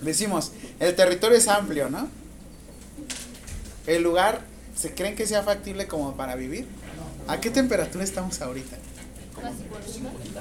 [0.00, 2.08] Decimos, el territorio es amplio, ¿no?
[3.86, 4.42] El lugar,
[4.74, 6.66] ¿se creen que sea factible como para vivir?
[7.28, 8.76] ¿A qué temperatura estamos ahorita?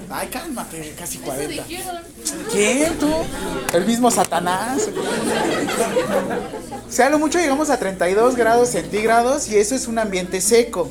[0.09, 1.63] Ay, cálmate, casi Eso 40.
[1.63, 1.97] dijeron.
[2.51, 3.11] ¿Quién tú?
[3.73, 4.88] El mismo Satanás.
[6.88, 10.39] O sea, a lo mucho llegamos a 32 grados centígrados y eso es un ambiente
[10.41, 10.89] seco.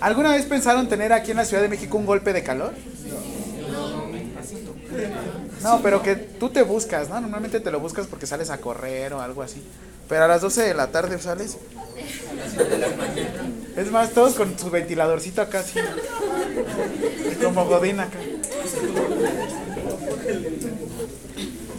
[0.00, 2.72] ¿Alguna vez pensaron tener aquí en la Ciudad de México un golpe de calor?
[5.62, 7.20] No, pero que tú te buscas, ¿no?
[7.20, 9.62] Normalmente te lo buscas porque sales a correr o algo así.
[10.08, 11.58] Pero a las 12 de la tarde sales.
[13.78, 15.78] Es más, todos con su ventiladorcito acá así.
[17.40, 18.18] Como Godín acá.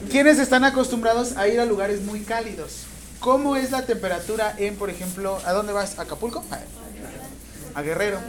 [0.10, 2.84] ¿Quiénes están acostumbrados a ir a lugares muy cálidos?
[3.20, 6.00] ¿Cómo es la temperatura en, por ejemplo, ¿a dónde vas?
[6.00, 6.41] ¿A Acapulco?
[7.76, 8.20] A Guerrero.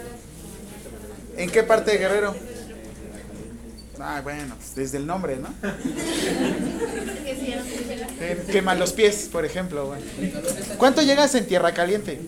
[1.37, 2.35] ¿En qué parte de Guerrero?
[4.01, 5.49] Ah, bueno, pues, desde el nombre, ¿no?
[8.51, 9.87] Quema los pies, por ejemplo.
[9.87, 10.03] bueno.
[10.77, 12.21] ¿Cuánto llegas en Tierra Caliente?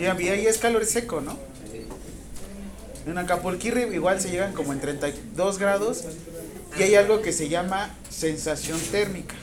[0.00, 1.36] Y ahí es calor seco, ¿no?
[3.06, 6.04] En Acapulquirri igual se llegan como en 32 grados
[6.78, 9.34] y hay algo que se llama sensación térmica.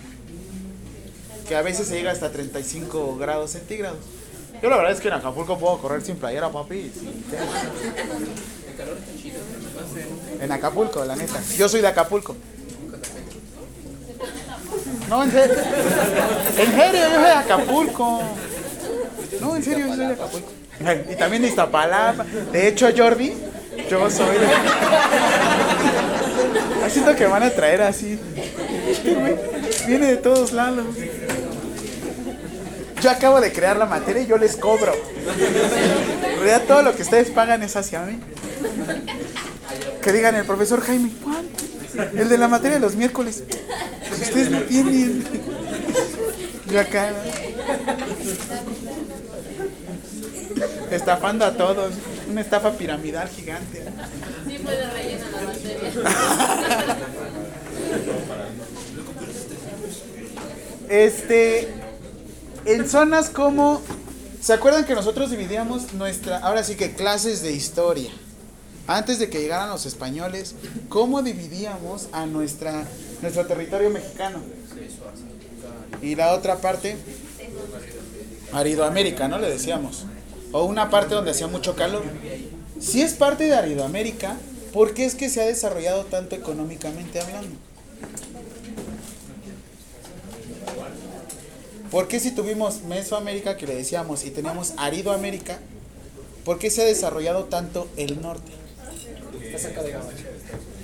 [1.47, 3.99] que a veces se llega hasta 35 grados centígrados.
[4.62, 6.91] Yo la verdad es que en Acapulco puedo correr sin playera, papi.
[6.93, 7.24] sin.
[10.41, 11.39] En Acapulco, la neta.
[11.58, 12.36] Yo soy de Acapulco.
[15.10, 15.55] No, en serio.
[16.58, 18.22] En serio, yo soy de Acapulco.
[19.42, 20.52] No, en serio, yo soy de Acapulco.
[21.12, 22.24] Y también de Iztapalapa.
[22.52, 23.34] De hecho, Jordi,
[23.90, 24.48] yo soy de.
[26.90, 28.20] Siento que van a traer así.
[28.90, 29.16] Este
[29.88, 30.86] Viene de todos lados.
[33.02, 34.94] Yo acabo de crear la materia y yo les cobro.
[34.94, 38.20] En realidad todo lo que ustedes pagan es hacia mí.
[40.02, 41.64] Que digan el profesor Jaime, ¿cuánto?
[42.18, 43.44] El de la materia de los miércoles.
[44.08, 45.24] Pues ustedes no tienen.
[46.72, 47.12] Yo acá.
[50.91, 51.93] Estafando a todos.
[52.30, 53.84] Una estafa piramidal gigante.
[54.47, 55.91] Sí puede rellenar la materia.
[60.89, 61.68] Este,
[62.66, 63.82] en zonas como,
[64.41, 68.10] ¿se acuerdan que nosotros dividíamos nuestra, ahora sí que clases de historia?
[68.88, 70.55] Antes de que llegaran los españoles,
[70.88, 72.86] ¿cómo dividíamos a nuestra,
[73.22, 74.39] nuestro territorio mexicano?
[76.01, 76.95] Y la otra parte,
[78.53, 79.39] Aridoamérica, ¿no?
[79.39, 80.05] Le decíamos.
[80.52, 82.04] O una parte donde hacía mucho calor.
[82.80, 84.38] Si es parte de Aridoamérica,
[84.74, 87.56] ¿por qué es que se ha desarrollado tanto económicamente hablando?
[91.91, 95.60] ¿Por qué si tuvimos Mesoamérica que le decíamos y teníamos Aridoamérica,
[96.43, 98.52] por qué se ha desarrollado tanto el norte?
[99.41, 100.24] Está cerca de Gabacho.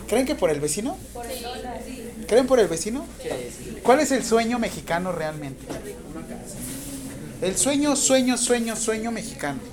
[0.07, 0.97] ¿Creen que por el vecino?
[1.13, 2.03] Por el dólar, sí.
[2.27, 3.05] ¿Creen por el vecino?
[3.83, 5.65] ¿Cuál es el sueño mexicano realmente?
[7.43, 9.59] El sueño, sueño, sueño, sueño mexicano.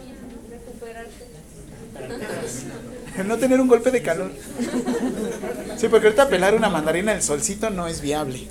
[3.27, 4.33] No tener un golpe de calor.
[5.77, 8.49] Sí, porque ahorita pelar una mandarina del solcito no es viable.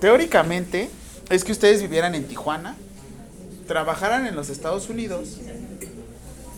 [0.00, 0.90] Teóricamente,
[1.30, 2.76] es que ustedes vivieran en Tijuana,
[3.66, 5.38] trabajaran en los Estados Unidos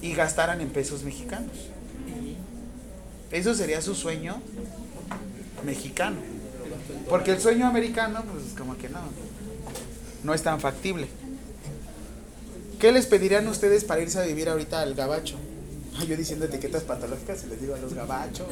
[0.00, 1.52] y gastaran en pesos mexicanos.
[3.30, 4.42] Eso sería su sueño
[5.64, 6.16] mexicano.
[7.08, 8.98] Porque el sueño americano, pues como que no,
[10.22, 11.08] no es tan factible.
[12.80, 15.36] ¿Qué les pedirían ustedes para irse a vivir ahorita al gabacho?
[16.08, 18.48] Yo diciendo etiquetas patológicas y les digo a los gabachos.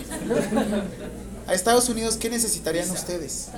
[1.47, 3.49] A Estados Unidos, ¿qué necesitarían ustedes?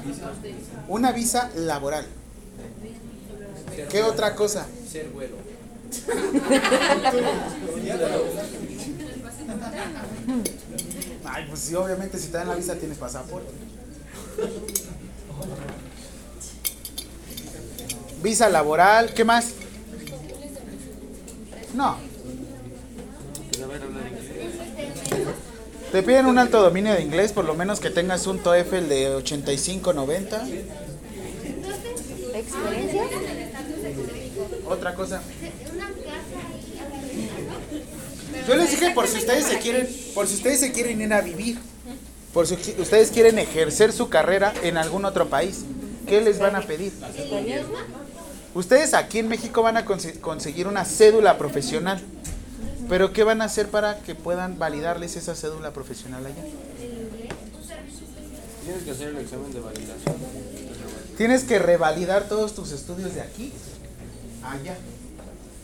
[0.89, 2.07] Una visa laboral.
[3.91, 4.67] ¿Qué otra cosa?
[4.91, 5.37] Ser güero.
[11.25, 13.53] Ay, pues sí, obviamente si te dan la visa tienes pasaporte.
[18.23, 19.53] Visa laboral, ¿qué más?
[21.75, 21.97] No,
[25.93, 29.09] te piden un alto dominio de inglés, por lo menos que tengas un TOEFL de
[29.11, 30.47] 85, 90.
[32.35, 33.03] ¿Experiencia?
[34.67, 35.23] Otra cosa.
[38.49, 41.21] Yo les dije por si ustedes se quieren, por si ustedes se quieren ir a
[41.21, 41.59] vivir,
[42.33, 45.67] por si ustedes quieren ejercer su carrera en algún otro país,
[46.07, 46.93] ¿qué les van a pedir?
[48.55, 52.01] Ustedes aquí en México van a conse- conseguir una cédula profesional,
[52.89, 56.45] pero ¿qué van a hacer para que puedan validarles esa cédula profesional allá?
[58.65, 60.17] Tienes que hacer el examen de validación.
[61.17, 63.53] Tienes que revalidar todos tus estudios de aquí
[64.45, 64.77] allá.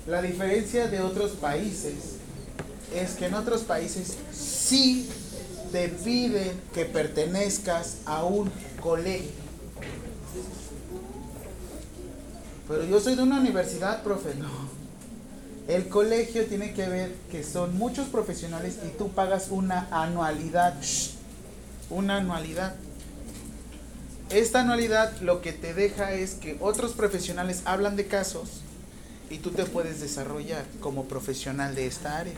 [0.06, 1.94] La diferencia de otros países
[2.94, 5.08] es que en otros países sí
[5.72, 9.47] te piden que pertenezcas a un colegio.
[12.68, 14.34] Pero yo soy de una universidad, profe.
[14.34, 14.48] No.
[15.66, 20.80] El colegio tiene que ver que son muchos profesionales y tú pagas una anualidad.
[20.82, 21.14] Shh.
[21.90, 22.74] Una anualidad.
[24.30, 28.60] Esta anualidad lo que te deja es que otros profesionales hablan de casos
[29.30, 32.34] y tú te puedes desarrollar como profesional de esta área.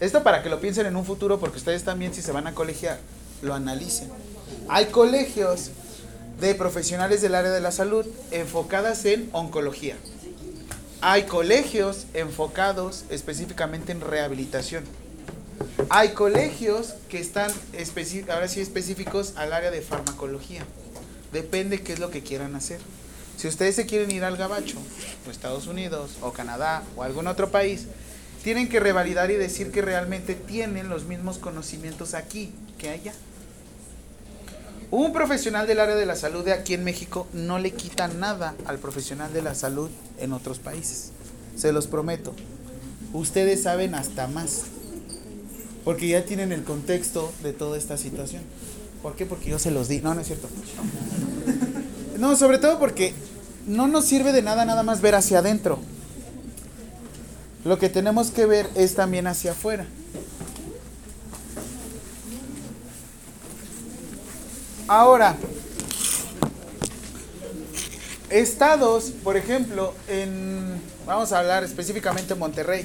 [0.00, 2.54] Esto para que lo piensen en un futuro porque ustedes también si se van a
[2.54, 2.98] colegiar
[3.40, 4.10] lo analicen.
[4.68, 5.70] Hay colegios
[6.42, 9.96] de profesionales del área de la salud enfocadas en oncología.
[11.00, 14.82] Hay colegios enfocados específicamente en rehabilitación.
[15.88, 17.52] Hay colegios que están
[18.28, 20.64] ahora sí específicos al área de farmacología.
[21.32, 22.80] Depende qué es lo que quieran hacer.
[23.36, 24.78] Si ustedes se quieren ir al Gabacho,
[25.26, 27.86] o Estados Unidos, o Canadá, o algún otro país,
[28.42, 33.12] tienen que revalidar y decir que realmente tienen los mismos conocimientos aquí que allá.
[34.92, 38.54] Un profesional del área de la salud de aquí en México no le quita nada
[38.66, 39.88] al profesional de la salud
[40.18, 41.12] en otros países.
[41.56, 42.34] Se los prometo.
[43.14, 44.64] Ustedes saben hasta más.
[45.82, 48.42] Porque ya tienen el contexto de toda esta situación.
[49.02, 49.24] ¿Por qué?
[49.24, 50.02] Porque yo se los di.
[50.02, 50.50] No, no es cierto.
[52.18, 53.14] No, sobre todo porque
[53.66, 55.78] no nos sirve de nada nada más ver hacia adentro.
[57.64, 59.86] Lo que tenemos que ver es también hacia afuera.
[64.88, 65.36] Ahora,
[68.30, 72.84] estados, por ejemplo, en, vamos a hablar específicamente en Monterrey,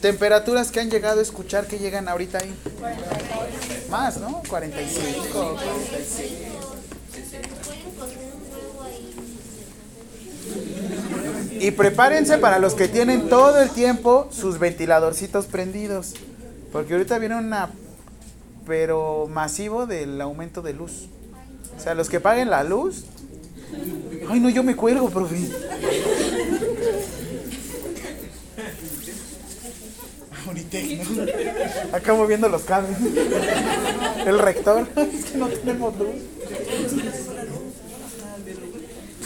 [0.00, 2.54] temperaturas que han llegado a escuchar que llegan ahorita ahí.
[3.90, 4.42] Más, ¿no?
[4.48, 6.30] 45, 46.
[11.60, 16.14] Y prepárense para los que tienen todo el tiempo sus ventiladorcitos prendidos.
[16.72, 17.68] Porque ahorita viene una,
[18.66, 21.08] pero masivo del aumento de luz.
[21.76, 23.04] O sea, los que paguen la luz.
[24.28, 25.36] Ay, no, yo me cuelgo, profe.
[30.70, 31.96] ¿no?
[31.96, 32.96] Acabo viendo los cables.
[34.26, 34.86] El rector.
[34.96, 36.08] Es que no tenemos luz.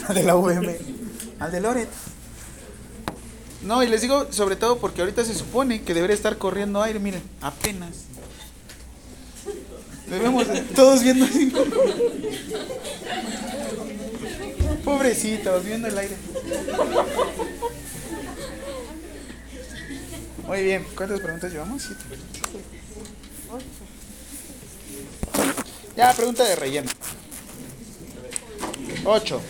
[0.07, 0.69] Al de la UM.
[1.39, 1.89] Al de Loret.
[3.63, 6.99] No, y les digo sobre todo porque ahorita se supone que debería estar corriendo aire,
[6.99, 8.05] miren, apenas.
[10.07, 10.45] Debemos
[10.75, 11.51] todos viendo así.
[14.83, 16.15] Pobrecitos, viendo el aire.
[20.45, 21.81] Muy bien, ¿cuántas preguntas llevamos?
[21.81, 22.03] Siete.
[25.97, 26.91] Ya, pregunta de relleno.
[29.05, 29.41] Ocho.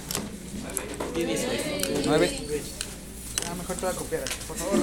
[2.05, 2.39] Nueve.
[3.47, 4.77] Ah, mejor te voy a copiar, por favor.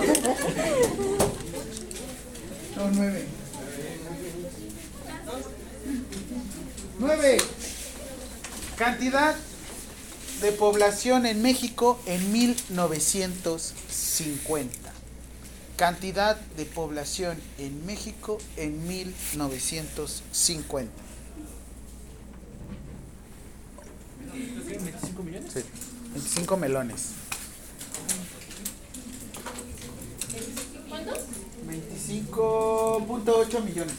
[2.76, 3.26] No, nueve.
[7.02, 7.36] Nueve.
[8.76, 9.34] Cantidad
[10.40, 14.92] de población en México en 1950.
[15.76, 20.92] Cantidad de población en México en 1950.
[24.32, 25.52] ¿25 millones?
[25.52, 25.64] Sí,
[26.12, 27.08] 25 melones.
[30.88, 31.18] ¿Cuántos?
[31.66, 33.96] 25.8 millones.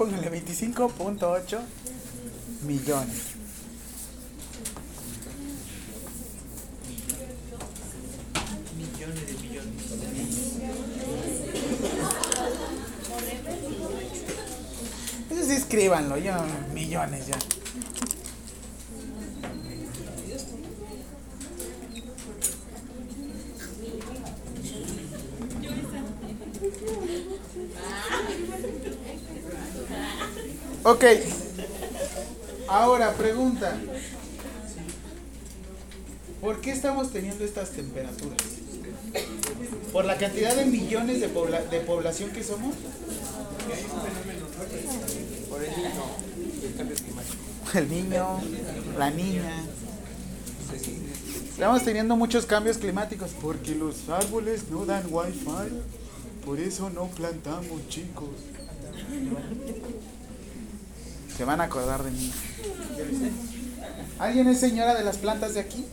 [0.00, 1.60] Pónganle 25.8
[2.62, 3.34] millones.
[8.78, 9.74] Millones de millones.
[15.28, 16.32] Sí, escríbanlo, yo
[16.72, 17.59] millones ya.
[31.00, 31.06] Ok.
[32.68, 33.74] Ahora, pregunta.
[36.42, 38.36] ¿Por qué estamos teniendo estas temperaturas?
[39.94, 42.74] ¿Por la cantidad de millones de, pobla- de población que somos?
[45.48, 45.90] Por el niño
[46.64, 47.38] el cambio climático.
[47.74, 48.40] El niño,
[48.98, 49.62] la niña.
[51.52, 55.46] Estamos teniendo muchos cambios climáticos porque los árboles no dan wifi.
[56.44, 58.28] Por eso no plantamos, chicos.
[61.40, 62.30] Se van a acordar de mí.
[64.18, 65.86] ¿Alguien es señora de las plantas de aquí?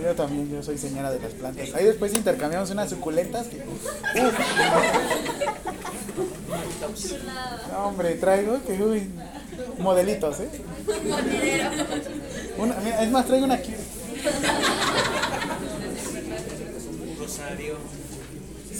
[0.00, 1.74] Yo también, yo soy señora de las plantas.
[1.74, 3.48] Ahí después intercambiamos unas suculentas.
[3.48, 4.38] que- ¡Uf!
[7.72, 9.10] No, hombre, traigo que uy,
[9.78, 10.50] modelitos, ¿eh?
[12.58, 13.74] Una, mira, es más, traigo una aquí.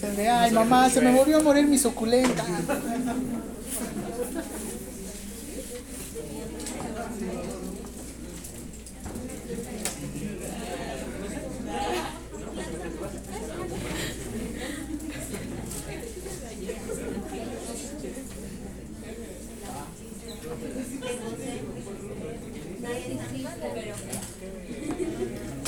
[0.04, 2.44] Ay mamá, se me volvió a morir mi suculenta.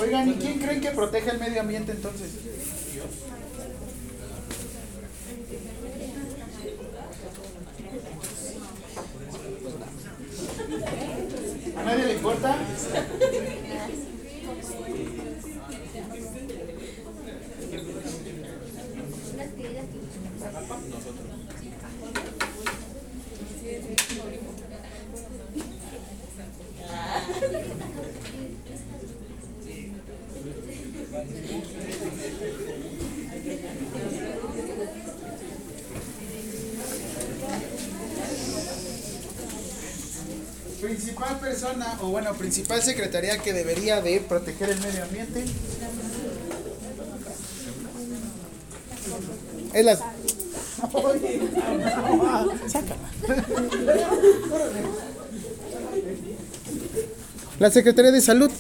[0.03, 2.31] Oigan, ¿y quién creen que protege el medio ambiente entonces?
[11.77, 12.57] ¿A nadie le importa?
[40.81, 45.45] Principal persona, o bueno, principal secretaría que debería de proteger el medio ambiente.
[49.73, 49.99] Es la.
[57.61, 58.51] La Secretaría de Salud.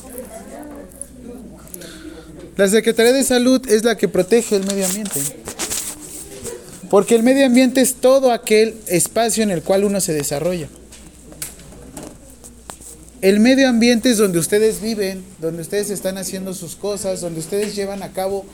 [2.56, 5.20] La Secretaría de Salud es la que protege el medio ambiente.
[6.88, 10.68] Porque el medio ambiente es todo aquel espacio en el cual uno se desarrolla.
[13.20, 17.74] El medio ambiente es donde ustedes viven, donde ustedes están haciendo sus cosas, donde ustedes
[17.74, 18.44] llevan a cabo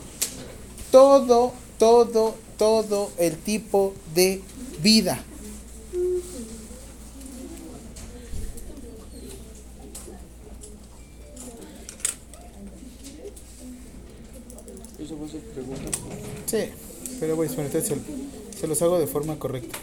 [0.90, 4.40] todo, todo, todo el tipo de
[4.80, 5.24] vida.
[15.00, 15.90] Eso va a ser pregunta.
[16.50, 16.64] Sí,
[17.20, 19.78] pero voy a se, se los hago de forma correcta.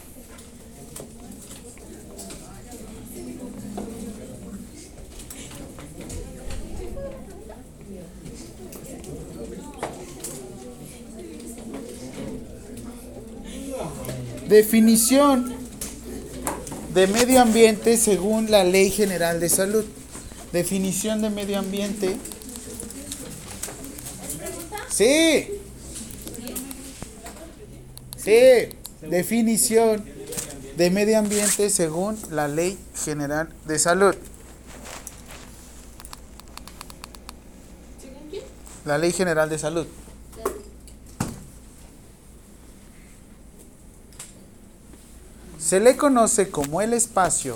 [14.49, 15.55] Definición
[16.93, 19.85] de medio ambiente según la Ley General de Salud.
[20.51, 22.17] Definición de medio ambiente.
[24.89, 25.56] Sí.
[28.27, 28.67] Sí.
[29.07, 30.03] Definición
[30.75, 34.15] de medio ambiente según la Ley General de Salud.
[38.83, 39.87] La Ley General de Salud.
[45.57, 47.55] Se le conoce como el espacio.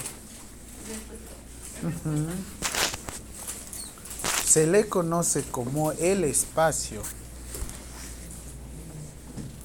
[4.46, 7.02] Se le conoce como el espacio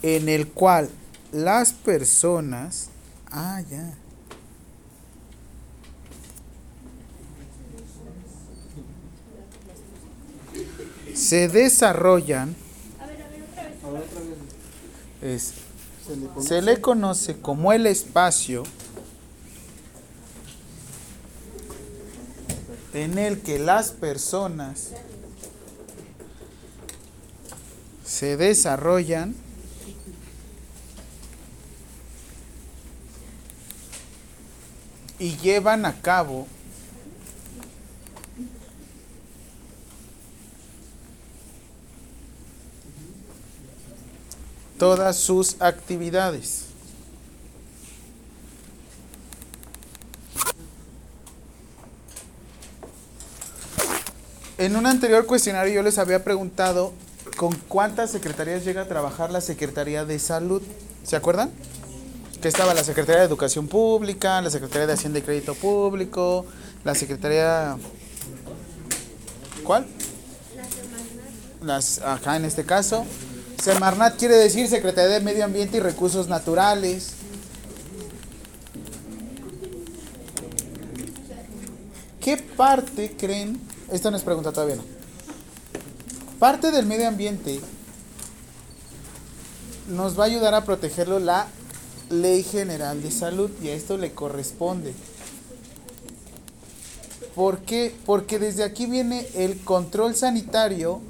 [0.07, 0.89] en el cual
[1.33, 2.91] las personas.
[3.29, 3.61] Ah.
[11.13, 12.55] Se desarrollan.
[15.23, 15.55] Es,
[16.41, 18.63] se le conoce como el espacio
[22.95, 24.93] en el que las personas
[28.05, 29.35] se desarrollan
[35.27, 36.47] y llevan a cabo
[44.79, 46.67] todas sus actividades.
[54.59, 56.93] En un anterior cuestionario yo les había preguntado
[57.37, 60.63] con cuántas secretarías llega a trabajar la Secretaría de Salud.
[61.03, 61.51] ¿Se acuerdan?
[62.41, 66.47] Que estaba la Secretaría de Educación Pública, la Secretaría de Hacienda y Crédito Público,
[66.85, 67.77] la Secretaría...
[69.65, 69.87] ¿Cuál?
[71.63, 73.05] Las, acá en este caso.
[73.61, 77.15] Semarnat quiere decir Secretaría de Medio Ambiente y Recursos Naturales.
[82.21, 83.61] ¿Qué parte creen?
[83.91, 84.77] Esta no es pregunta todavía.
[86.39, 87.61] Parte del medio ambiente
[89.89, 91.47] nos va a ayudar a protegerlo la
[92.11, 94.95] Ley General de Salud y a esto le corresponde.
[97.35, 97.95] ¿Por qué?
[98.07, 101.01] Porque desde aquí viene el control sanitario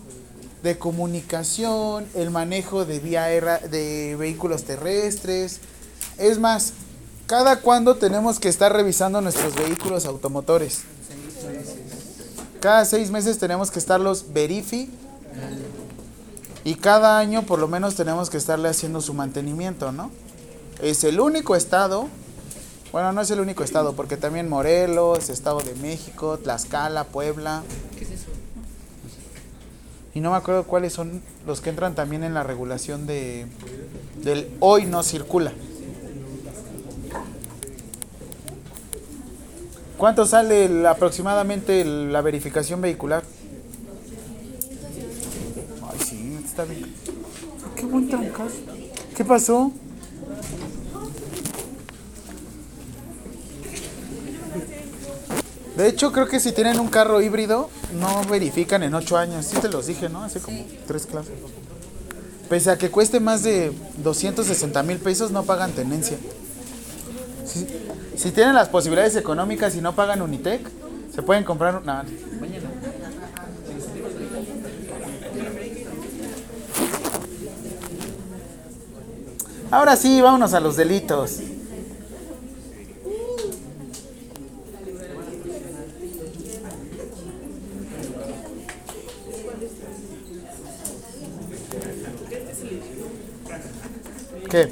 [0.62, 5.60] de comunicación, el manejo de vía de vehículos terrestres.
[6.18, 6.72] Es más,
[7.26, 10.82] cada cuando tenemos que estar revisando nuestros vehículos automotores.
[12.60, 14.90] Cada seis meses tenemos que estarlos verifi
[16.64, 20.10] y cada año por lo menos tenemos que estarle haciendo su mantenimiento, ¿no?
[20.82, 22.08] Es el único estado,
[22.92, 27.62] bueno, no es el único estado, porque también Morelos, Estado de México, Tlaxcala, Puebla.
[27.98, 28.26] ¿Qué es eso?
[30.14, 33.46] Y no me acuerdo cuáles son los que entran también en la regulación de
[34.22, 35.52] del hoy no circula.
[39.98, 43.22] ¿Cuánto sale el- aproximadamente el- la verificación vehicular?
[45.90, 46.86] Ay, sí, está bien.
[47.76, 48.54] Qué buen trancazo.
[49.16, 49.70] ¿Qué pasó?
[55.76, 57.68] De hecho, creo que si tienen un carro híbrido,
[58.00, 59.44] no verifican en ocho años.
[59.44, 60.22] Sí te los dije, ¿no?
[60.22, 61.34] Hace como tres clases.
[62.48, 66.16] Pese a que cueste más de 260 mil pesos, no pagan tenencia.
[67.44, 67.66] Si,
[68.16, 70.62] si tienen las posibilidades económicas y no pagan Unitec,
[71.14, 72.04] se pueden comprar una...
[72.40, 72.70] Mañana.
[79.70, 81.40] Ahora sí, vámonos a los delitos.
[94.48, 94.70] ¿Qué?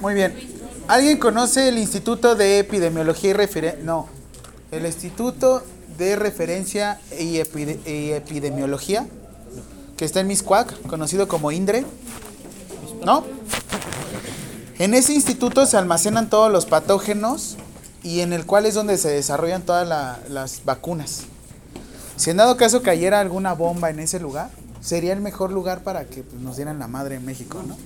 [0.00, 0.34] Muy bien.
[1.00, 3.82] ¿Alguien conoce el Instituto de Epidemiología y Referencia?
[3.82, 4.06] No.
[4.70, 5.62] El Instituto
[5.96, 9.06] de Referencia y, Epide- Epidemiología,
[9.96, 11.86] que está en Miscuac, conocido como INDRE.
[13.02, 13.24] ¿No?
[14.78, 17.56] En ese instituto se almacenan todos los patógenos
[18.02, 21.22] y en el cual es donde se desarrollan todas la- las vacunas.
[22.16, 24.50] Si en dado caso cayera alguna bomba en ese lugar,
[24.82, 27.78] sería el mejor lugar para que pues, nos dieran la madre en México, ¿no?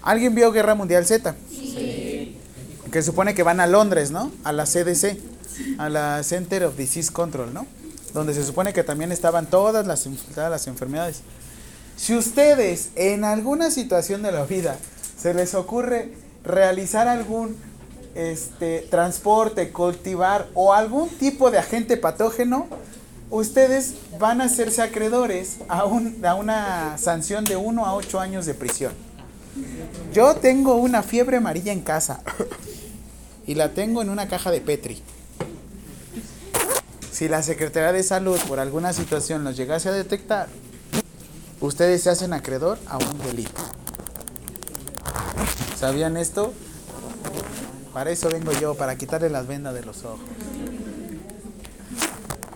[0.00, 1.34] ¿Alguien vio Guerra Mundial Z?
[2.96, 4.32] Que supone que van a Londres, ¿no?
[4.42, 5.18] A la CDC,
[5.76, 7.66] a la Center of Disease Control, ¿no?
[8.14, 11.20] Donde se supone que también estaban todas las, todas las enfermedades.
[11.98, 14.78] Si ustedes en alguna situación de la vida
[15.20, 17.56] se les ocurre realizar algún
[18.14, 22.66] este, transporte, cultivar o algún tipo de agente patógeno,
[23.28, 28.46] ustedes van a hacerse acreedores a, un- a una sanción de 1 a 8 años
[28.46, 28.94] de prisión.
[30.14, 32.22] Yo tengo una fiebre amarilla en casa
[33.46, 35.02] y la tengo en una caja de Petri.
[37.10, 40.48] Si la Secretaría de Salud por alguna situación los llegase a detectar,
[41.60, 43.62] ustedes se hacen acreedor a un delito.
[45.78, 46.52] ¿Sabían esto?
[47.94, 50.20] Para eso vengo yo, para quitarle las vendas de los ojos.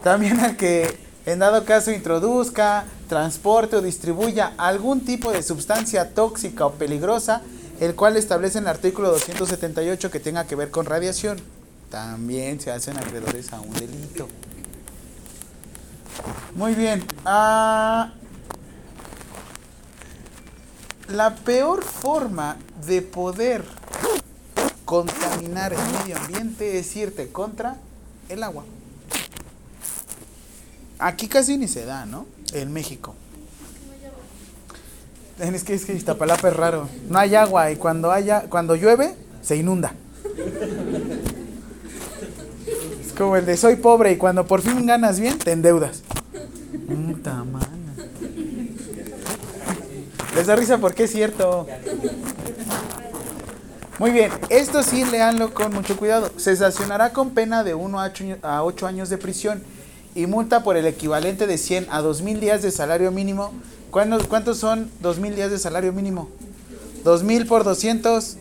[0.02, 6.66] También al que en dado caso introduzca, transporte o distribuya algún tipo de sustancia tóxica
[6.66, 7.42] o peligrosa,
[7.80, 11.40] el cual establece en el artículo 278 que tenga que ver con radiación,
[11.90, 14.28] también se hacen acreedores a un delito.
[16.54, 17.04] Muy bien.
[17.24, 18.12] ah,
[21.08, 23.64] la peor forma de poder
[24.84, 27.76] contaminar el medio ambiente es irte contra
[28.28, 28.64] el agua.
[30.98, 32.26] Aquí casi ni se da, ¿no?
[32.52, 33.14] En México.
[35.40, 36.88] Es que es que Iztapalapa es raro.
[37.08, 39.94] No hay agua y cuando haya, cuando llueve, se inunda.
[43.00, 46.02] Es como el de soy pobre y cuando por fin ganas bien, te endeudas.
[46.86, 47.44] Puta.
[50.34, 51.66] Les da risa porque es cierto.
[53.98, 56.30] Muy bien, esto sí leanlo con mucho cuidado.
[56.36, 57.98] Se sancionará con pena de 1
[58.42, 59.62] a 8 años de prisión
[60.14, 63.52] y multa por el equivalente de 100 a 2000 días de salario mínimo.
[63.90, 66.28] ¿Cuántos, cuántos son 2000 días de salario mínimo?
[67.04, 68.36] 2000 por 200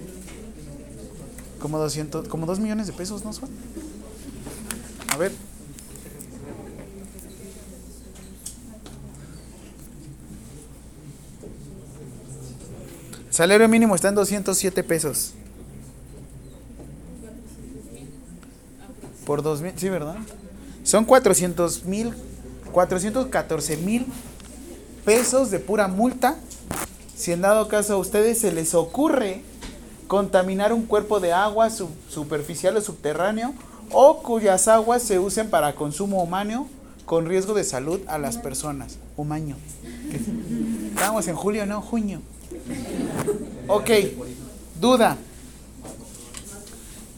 [1.60, 3.50] como 200 como 2 millones de pesos, ¿no son?
[5.10, 5.32] A ver.
[13.30, 15.34] Salario mínimo está en 207 pesos.
[19.26, 20.18] Por 2000, sí, ¿verdad?
[20.84, 22.14] Son 400 mil,
[22.72, 24.06] 414 mil
[25.06, 26.38] pesos de pura multa.
[27.16, 29.42] Si en dado caso a ustedes se les ocurre
[30.08, 33.54] contaminar un cuerpo de agua superficial o subterráneo
[33.92, 36.68] o cuyas aguas se usen para consumo humano
[37.06, 38.98] con riesgo de salud a las personas.
[39.18, 39.56] Humaño.
[40.96, 42.22] Estamos en julio, no, junio.
[43.68, 43.90] Ok,
[44.80, 45.18] duda.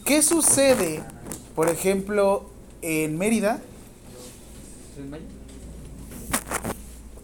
[0.05, 1.03] ¿Qué sucede,
[1.55, 2.49] por ejemplo,
[2.81, 3.61] en Mérida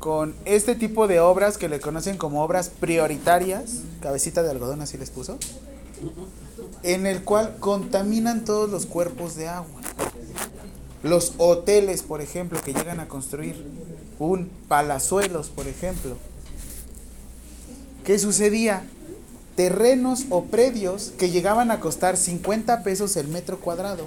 [0.07, 3.81] con este tipo de obras que le conocen como obras prioritarias?
[3.99, 5.37] Cabecita de algodón así les puso.
[6.81, 9.81] En el cual contaminan todos los cuerpos de agua.
[11.03, 13.61] Los hoteles, por ejemplo, que llegan a construir.
[14.17, 16.15] Un palazuelos, por ejemplo.
[18.05, 18.87] ¿Qué sucedía?
[19.57, 24.05] Terrenos o predios que llegaban a costar 50 pesos el metro cuadrado,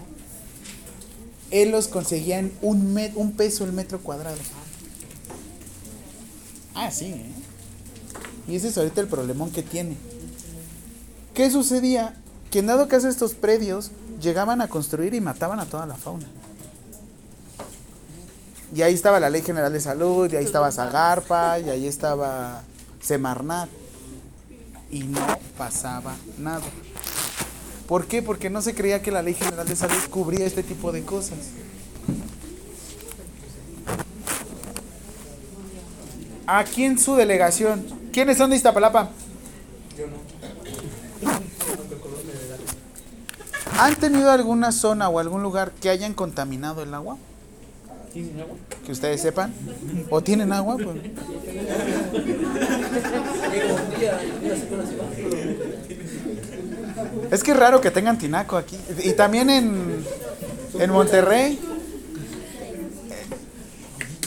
[1.50, 4.38] él los conseguía en un, un peso el metro cuadrado.
[6.74, 7.32] Ah, sí, ¿eh?
[8.48, 9.96] Y ese es ahorita el problemón que tiene.
[11.34, 12.14] ¿Qué sucedía?
[12.50, 13.90] Que en dado caso estos predios
[14.20, 16.26] llegaban a construir y mataban a toda la fauna.
[18.74, 22.62] Y ahí estaba la Ley General de Salud, y ahí estaba Zagarpa, y ahí estaba
[23.00, 23.68] Semarnat
[24.90, 25.20] y no
[25.56, 26.64] pasaba nada.
[27.86, 28.22] ¿Por qué?
[28.22, 31.38] Porque no se creía que la Ley General de Salud cubría este tipo de cosas.
[36.52, 39.10] Aquí en su delegación, ¿quiénes son de Iztapalapa?
[43.78, 47.18] ¿Han tenido alguna zona o algún lugar que hayan contaminado el agua?
[48.12, 48.56] ¿Tienen agua?
[48.84, 49.54] Que ustedes sepan.
[50.10, 50.76] ¿O tienen agua?
[50.76, 50.96] Pues,
[57.30, 58.76] Es que es raro que tengan tinaco aquí.
[59.04, 60.04] Y también en,
[60.80, 61.60] en Monterrey.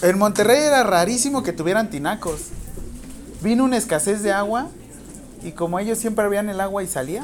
[0.04, 2.50] En Monterrey era rarísimo que tuvieran tinacos.
[3.42, 4.70] Vino una escasez de agua
[5.44, 7.24] Y como ellos siempre veían el agua y salía,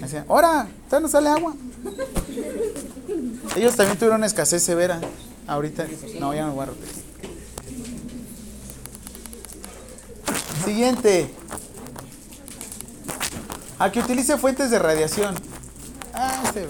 [0.00, 0.68] decían, ¡Hora!
[0.84, 1.54] ¿Usted no sale agua?
[3.56, 5.00] Ellos también tuvieron una escasez severa.
[5.46, 5.86] Ahorita,
[6.18, 6.66] no, ya no voy.
[10.64, 11.30] Siguiente.
[13.78, 15.34] A que utilice fuentes de radiación.
[16.12, 16.68] Ah, este.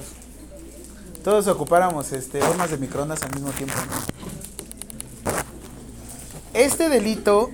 [1.22, 3.74] Todos ocupáramos este, hormas de microondas al mismo tiempo.
[6.54, 7.50] Este delito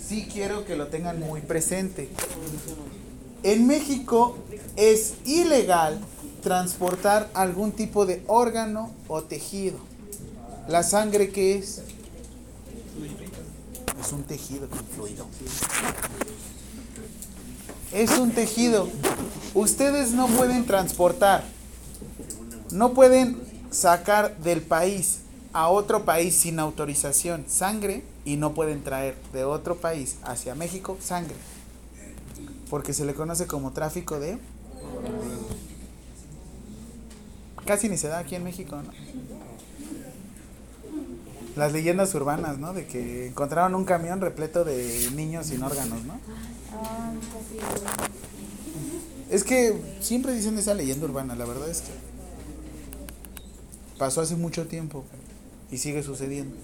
[0.00, 2.08] sí quiero que lo tengan muy presente.
[3.42, 4.38] En México
[4.76, 6.00] es ilegal
[6.40, 9.78] transportar algún tipo de órgano o tejido.
[10.68, 11.82] ¿La sangre qué es?
[14.00, 15.26] Es un tejido fluido.
[17.90, 18.88] Es un tejido.
[19.54, 21.42] Ustedes no pueden transportar,
[22.70, 25.18] no pueden sacar del país
[25.52, 30.96] a otro país sin autorización sangre y no pueden traer de otro país hacia México
[31.00, 31.36] sangre.
[32.68, 34.38] Porque se le conoce como tráfico de...
[37.64, 38.90] Casi ni se da aquí en México, ¿no?
[41.56, 42.72] Las leyendas urbanas, ¿no?
[42.72, 46.18] De que encontraron un camión repleto de niños sin órganos, ¿no?
[49.30, 51.92] Es que siempre dicen esa leyenda urbana, la verdad es que
[53.98, 55.04] pasó hace mucho tiempo
[55.70, 56.56] y sigue sucediendo.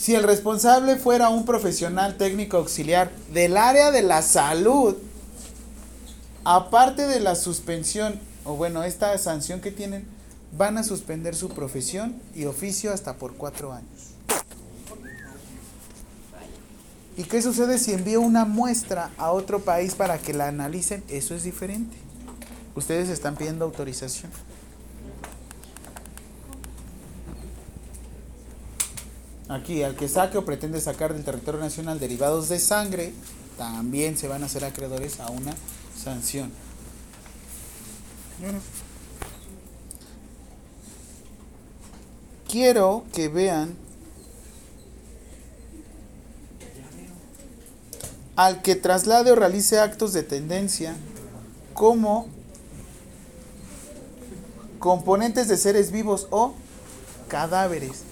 [0.00, 4.96] Si el responsable fuera un profesional técnico auxiliar del área de la salud,
[6.42, 10.06] aparte de la suspensión, o bueno, esta sanción que tienen,
[10.56, 14.14] van a suspender su profesión y oficio hasta por cuatro años.
[17.18, 21.04] ¿Y qué sucede si envío una muestra a otro país para que la analicen?
[21.10, 21.98] Eso es diferente.
[22.74, 24.32] Ustedes están pidiendo autorización.
[29.50, 33.12] Aquí, al que saque o pretende sacar del territorio nacional derivados de sangre,
[33.58, 35.52] también se van a hacer acreedores a una
[36.00, 36.52] sanción.
[38.38, 38.60] Bueno.
[42.48, 43.74] Quiero que vean
[48.36, 50.94] al que traslade o realice actos de tendencia
[51.74, 52.28] como
[54.78, 56.54] componentes de seres vivos o
[57.26, 58.09] cadáveres.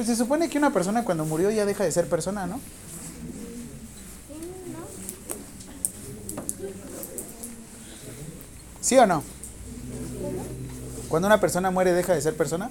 [0.00, 2.58] Pues se supone que una persona cuando murió ya deja de ser persona, ¿no?
[8.80, 9.22] ¿Sí o no?
[11.10, 12.70] Cuando una persona muere deja de ser persona.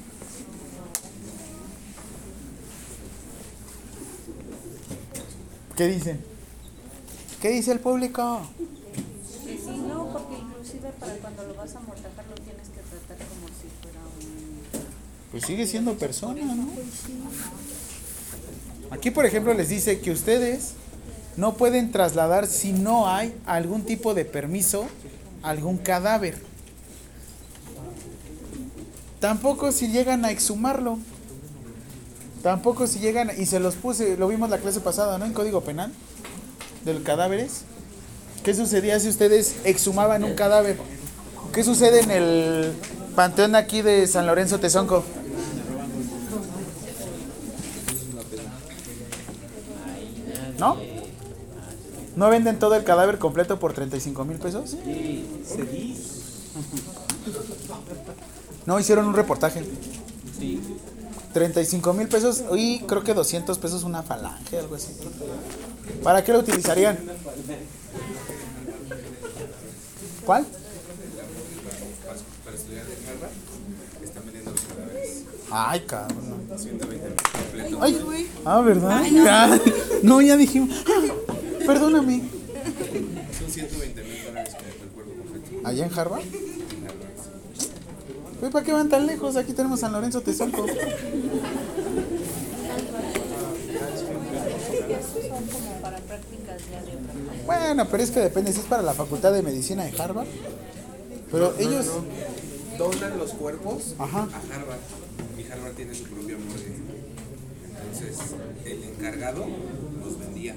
[5.78, 6.26] ¿Qué dicen?
[7.40, 8.42] ¿Qué dice el público?
[9.46, 11.86] Sí, no, porque inclusive para cuando lo vas a lo
[12.44, 15.10] tienes que tratar como si fuera un...
[15.32, 16.68] Pues sigue siendo persona, ¿no?
[18.92, 20.74] Aquí, por ejemplo, les dice que ustedes
[21.38, 24.88] no pueden trasladar si no hay algún tipo de permiso,
[25.44, 26.38] algún cadáver.
[29.20, 30.98] Tampoco si llegan a exhumarlo.
[32.42, 35.26] Tampoco si llegan, y se los puse, lo vimos la clase pasada, ¿no?
[35.26, 35.92] En Código Penal,
[36.86, 37.64] del cadáveres.
[38.44, 40.78] ¿Qué sucedía si ustedes exhumaban un cadáver?
[41.54, 42.74] ¿Qué sucede en el
[43.20, 45.04] panteón aquí de San Lorenzo Tezonco?
[50.58, 50.78] ¿No?
[52.16, 54.78] ¿No venden todo el cadáver completo por 35 mil pesos?
[58.66, 59.66] No, hicieron un reportaje.
[61.34, 64.96] 35 mil pesos y creo que 200 pesos una falange, algo así.
[66.04, 66.98] ¿Para qué lo utilizarían?
[70.26, 70.46] ¿Cuál?
[72.50, 73.30] Para estudiar en Harvard,
[74.04, 75.24] están vendiendo los cadáveres.
[75.52, 76.48] Ay, cabrón.
[76.56, 77.80] 120 mil completo.
[77.82, 79.04] Ay, ah, ¿verdad?
[79.06, 79.60] Ya.
[80.04, 80.70] No, ya dijimos.
[80.88, 81.02] Ah,
[81.66, 82.24] Perdóname.
[83.38, 85.68] Son 120 mil dólares el cuerpo completo.
[85.68, 86.24] ¿Allá en Harvard?
[88.40, 89.36] Güey, ¿para qué van tan lejos?
[89.36, 90.66] Aquí tenemos San Lorenzo Tezonco.
[90.68, 90.76] Son
[95.48, 97.14] como para prácticas ya de otra
[97.46, 100.28] Bueno, pero es que depende si es para la Facultad de Medicina de Harvard.
[101.32, 101.88] Pero ellos.
[102.78, 104.20] Donan los cuerpos Ajá.
[104.20, 104.80] a Harvard.
[105.52, 106.76] Harvard tiene su propia morgue.
[107.66, 108.18] Entonces,
[108.66, 109.46] el encargado
[110.04, 110.56] los vendía.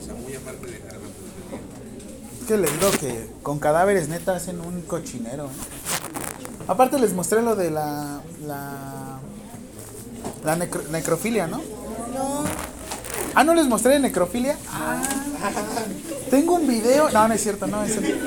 [0.00, 2.40] O sea, muy aparte de Harvard los vendía.
[2.40, 5.46] Es que les digo que con cadáveres neta hacen un cochinero.
[5.46, 5.48] ¿eh?
[6.68, 8.20] Aparte les mostré lo de la.
[8.46, 9.18] La,
[10.44, 11.58] la necro- necrofilia, ¿no?
[11.58, 12.44] No,
[13.34, 14.56] Ah, ¿no les mostré de necrofilia?
[14.68, 15.00] Ah.
[16.30, 17.08] Tengo un video.
[17.10, 18.26] No, no es cierto, no es cierto.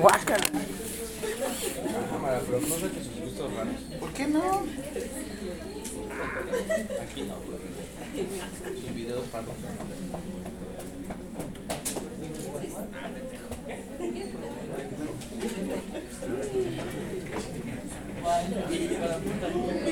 [0.00, 0.44] Guácala.
[4.00, 4.64] ¿Por qué no?
[7.02, 7.36] Aquí no.
[9.06, 9.26] Sus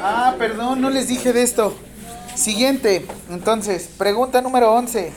[0.00, 1.76] Ah, perdón, no les dije de esto.
[2.34, 5.12] Siguiente, entonces, pregunta número 11.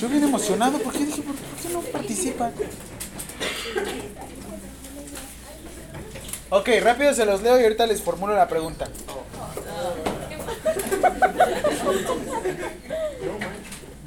[0.00, 2.52] Yo bien emocionado, ¿por qué dije, por qué no participan?
[6.48, 8.86] Ok, rápido se los leo y ahorita les formulo la pregunta.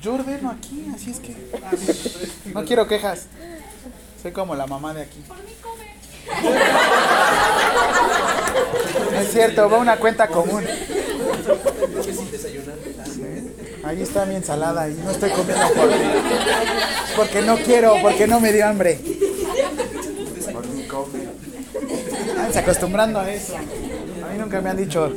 [0.01, 1.35] Yo ordeno aquí, así es que...
[2.53, 3.25] No quiero quejas.
[4.21, 5.21] Soy como la mamá de aquí.
[9.11, 10.63] No es cierto, va una cuenta común.
[13.83, 15.89] Ahí está mi ensalada y no estoy comiendo por
[17.15, 19.01] porque no quiero, porque no me dio hambre.
[22.39, 23.53] Váyanse acostumbrando a eso.
[23.57, 25.11] A mí nunca me han dicho.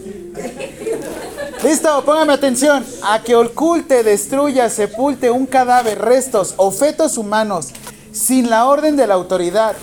[1.62, 2.84] Listo, póngame atención.
[3.04, 7.68] A que oculte, destruya, sepulte un cadáver, restos o fetos humanos
[8.10, 9.76] sin la orden de la autoridad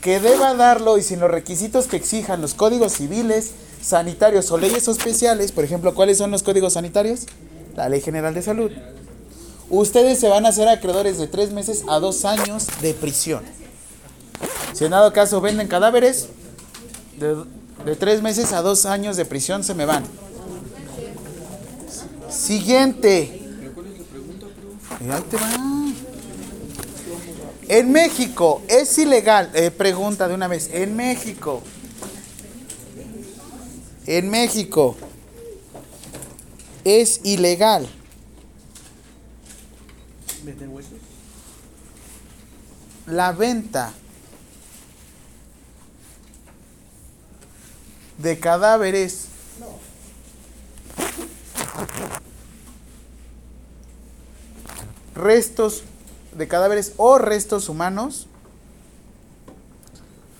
[0.00, 3.52] que deba darlo y sin los requisitos que exijan los códigos civiles,
[3.82, 7.26] sanitarios o leyes especiales, por ejemplo, ¿cuáles son los códigos sanitarios?
[7.76, 8.72] La Ley General de Salud.
[9.68, 13.42] Ustedes se van a hacer acreedores de tres meses a dos años de prisión.
[14.72, 16.28] Si en dado caso venden cadáveres,
[17.18, 17.44] de,
[17.84, 20.04] de tres meses a dos años de prisión se me van.
[22.30, 23.22] Siguiente.
[25.00, 25.50] Eh, ahí te va.
[27.68, 31.62] En México es ilegal, eh, pregunta de una vez, en México,
[34.06, 34.96] en México
[36.82, 37.86] es ilegal
[43.06, 43.92] la venta
[48.18, 49.28] de cadáveres
[55.14, 55.82] restos
[56.32, 58.26] de cadáveres o restos humanos?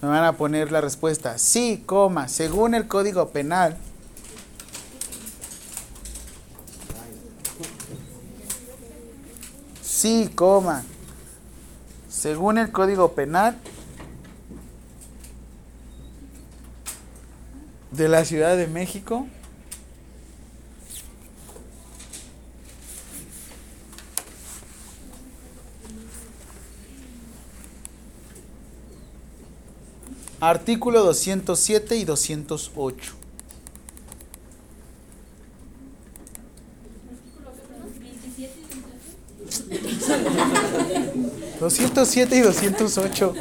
[0.01, 1.39] Me van a poner la respuesta.
[1.39, 3.77] Sí, coma, según el Código Penal.
[9.83, 10.85] Sí, coma.
[12.09, 13.59] Según el Código Penal
[17.99, 19.27] de la Ciudad de México.
[30.41, 33.15] Artículo 207 y 208.
[41.61, 43.35] ¿207 y 208?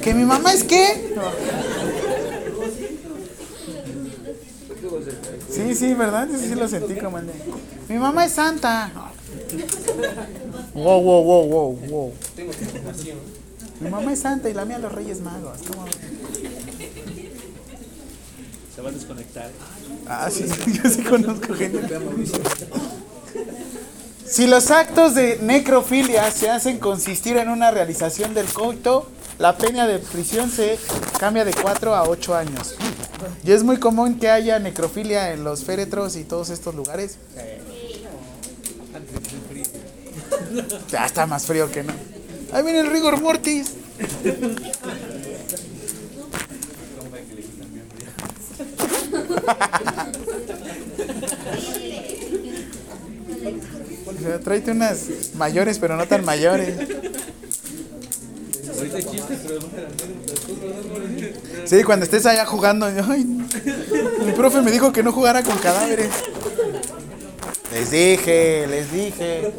[0.00, 1.12] ¿Que mi mamá es qué?
[5.60, 6.28] Sí, sí, ¿verdad?
[6.30, 7.34] Eso sí lo sentí como el de,
[7.88, 8.90] Mi mamá es santa.
[10.74, 12.12] Wow, wow, wow, wow, wow.
[13.80, 15.58] Mi mamá es santa y la mía los Reyes Magos.
[15.68, 15.84] ¿Cómo?
[18.74, 19.50] Se va a desconectar.
[20.06, 20.44] Ah, sí,
[20.82, 21.98] yo sí conozco gente.
[24.26, 29.86] Si los actos de necrofilia se hacen consistir en una realización del coito, la pena
[29.86, 30.78] de prisión se
[31.18, 32.76] cambia de 4 a 8 años.
[33.44, 37.18] Y es muy común que haya necrofilia en los féretros y todos estos lugares.
[40.90, 41.92] Ya está más frío que no.
[42.52, 43.74] Ahí viene el rigor mortis.
[54.44, 56.74] Tráete unas mayores, pero no tan mayores.
[61.66, 66.10] Sí, cuando estés allá jugando, ay, mi profe me dijo que no jugara con cadáveres.
[67.72, 69.52] Les dije, les dije.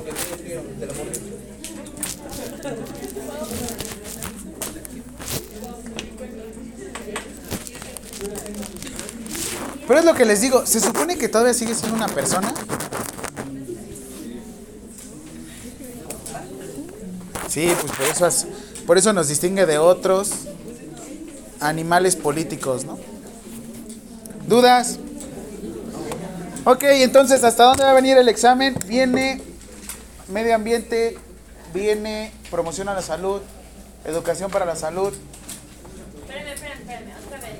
[9.87, 12.53] Pero es lo que les digo, se supone que todavía sigue siendo una persona.
[17.49, 18.47] Sí, pues por eso, es-
[18.91, 20.31] por eso nos distingue de otros
[21.61, 22.99] animales políticos, ¿no?
[24.49, 24.99] ¿Dudas?
[26.65, 28.75] Ok, entonces, ¿hasta dónde va a venir el examen?
[28.87, 29.41] Viene
[30.27, 31.17] medio ambiente,
[31.73, 33.39] viene promoción a la salud,
[34.03, 35.13] educación para la salud.
[36.27, 37.59] Espérame, espérame, espérame, otra vez.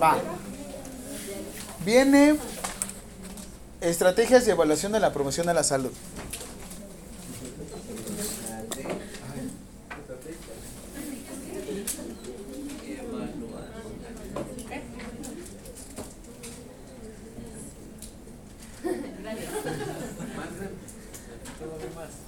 [0.00, 0.16] Va.
[1.84, 2.36] Viene
[3.80, 5.90] estrategias de evaluación de la promoción de la salud.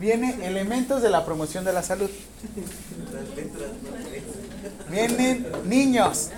[0.01, 2.11] Viene elementos de la promoción de la salud.
[4.91, 6.31] Vienen niños.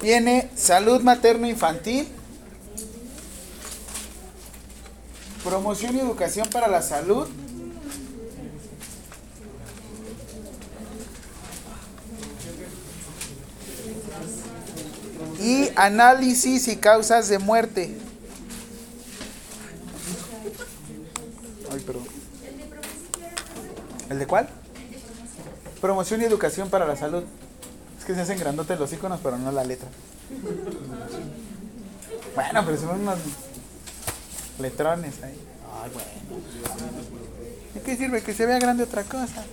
[0.00, 2.08] Viene salud materno-infantil.
[5.42, 7.28] Promoción y educación para la salud.
[15.40, 17.96] Y análisis y causas de muerte.
[21.72, 22.04] Ay, perdón.
[24.10, 24.48] ¿El de cuál?
[25.80, 27.24] Promoción y educación para la salud.
[28.06, 29.88] Que se hacen grandotes los iconos, pero no la letra.
[32.36, 33.18] Bueno, pero son unos
[34.60, 35.34] letrones ahí.
[35.82, 36.08] Ay, bueno.
[37.74, 38.22] ¿De qué sirve?
[38.22, 39.44] Que se vea grande otra cosa.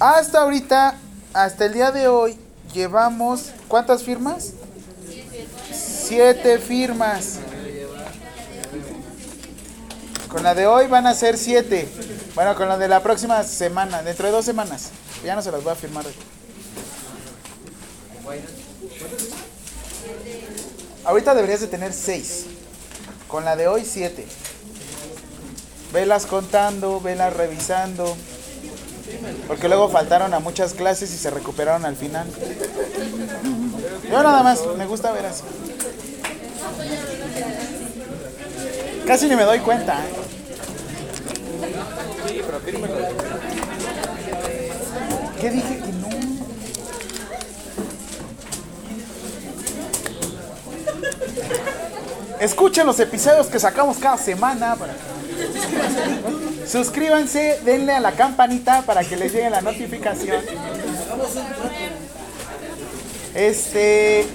[0.00, 0.96] Hasta ahorita,
[1.34, 2.38] hasta el día de hoy,
[2.72, 3.50] llevamos.
[3.68, 4.54] ¿Cuántas firmas?
[5.72, 7.38] Siete firmas.
[10.32, 11.86] Con la de hoy van a ser siete.
[12.34, 14.88] Bueno, con la de la próxima semana, dentro de dos semanas.
[15.22, 16.06] Ya no se las voy a firmar.
[21.04, 22.46] Ahorita deberías de tener seis.
[23.28, 24.26] Con la de hoy, siete.
[25.92, 28.16] Velas contando, velas revisando.
[29.46, 32.26] Porque luego faltaron a muchas clases y se recuperaron al final.
[34.10, 35.42] Yo nada más, me gusta ver así.
[39.06, 39.98] Casi ni me doy cuenta.
[39.98, 40.21] ¿eh?
[45.40, 46.08] ¿Qué dije que no?
[52.38, 54.76] Escuchen los episodios que sacamos cada semana.
[56.66, 60.40] Suscríbanse, denle a la campanita para que les llegue la notificación.
[63.34, 64.26] Este.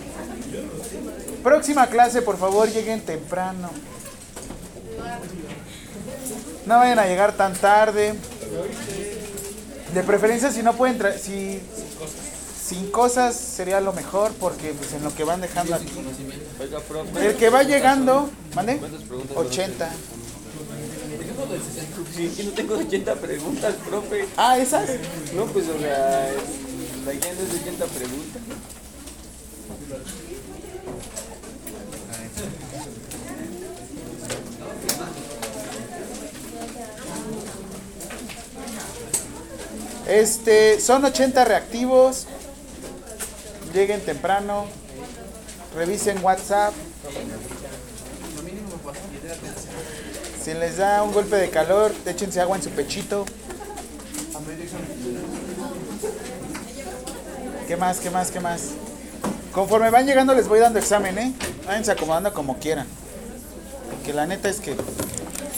[1.43, 3.69] Próxima clase, por favor, lleguen temprano.
[6.67, 8.13] No vayan a llegar tan tarde.
[9.93, 11.17] De preferencia, si no pueden traer.
[11.17, 11.61] Si,
[12.61, 15.87] sin cosas sería lo mejor, porque pues, en lo que van dejando aquí.
[16.87, 17.25] Profe.
[17.25, 18.81] El que va llegando, ¿mande?
[19.33, 19.89] 80.
[22.13, 24.25] Sí, que no tengo 80 preguntas, profe.
[24.35, 24.89] Ah, esas.
[25.33, 26.29] No, pues, o sea,
[27.05, 28.41] la guía no es de 80 preguntas.
[40.07, 42.27] Este, son 80 reactivos.
[43.73, 44.65] Lleguen temprano.
[45.75, 46.73] Revisen WhatsApp.
[50.41, 53.25] Si les da un golpe de calor, échense agua en su pechito.
[57.67, 57.99] ¿Qué más?
[57.99, 58.31] ¿Qué más?
[58.31, 58.61] ¿Qué más?
[59.51, 61.33] Conforme van llegando les voy dando examen, ¿eh?
[61.65, 62.87] Váyanse acomodando como quieran.
[64.05, 64.73] Que la neta es que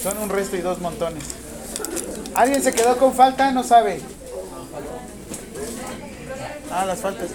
[0.02, 1.22] son un resto y dos montones.
[2.34, 3.52] ¿Alguien se quedó con falta?
[3.52, 4.00] No sabe.
[6.70, 7.30] Ah, las faltas.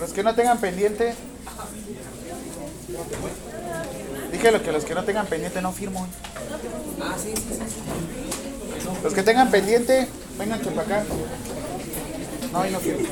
[0.00, 1.14] Los que no tengan pendiente.
[4.32, 6.06] Dije lo que los que no tengan pendiente no firmo.
[9.02, 10.08] Los que tengan pendiente,
[10.38, 11.04] vengan para acá.
[12.52, 13.08] No, y no firmo.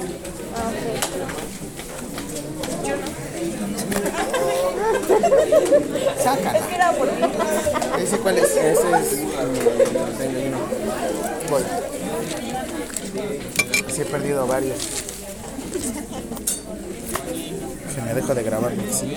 [6.23, 6.59] Sácala.
[7.99, 8.57] ¿Ese cuál es?
[8.57, 8.81] Ese es.
[11.51, 11.63] Voy.
[13.89, 14.79] Sí he perdido varios.
[17.95, 18.73] Se me dejo de grabar.
[18.93, 19.17] Sí.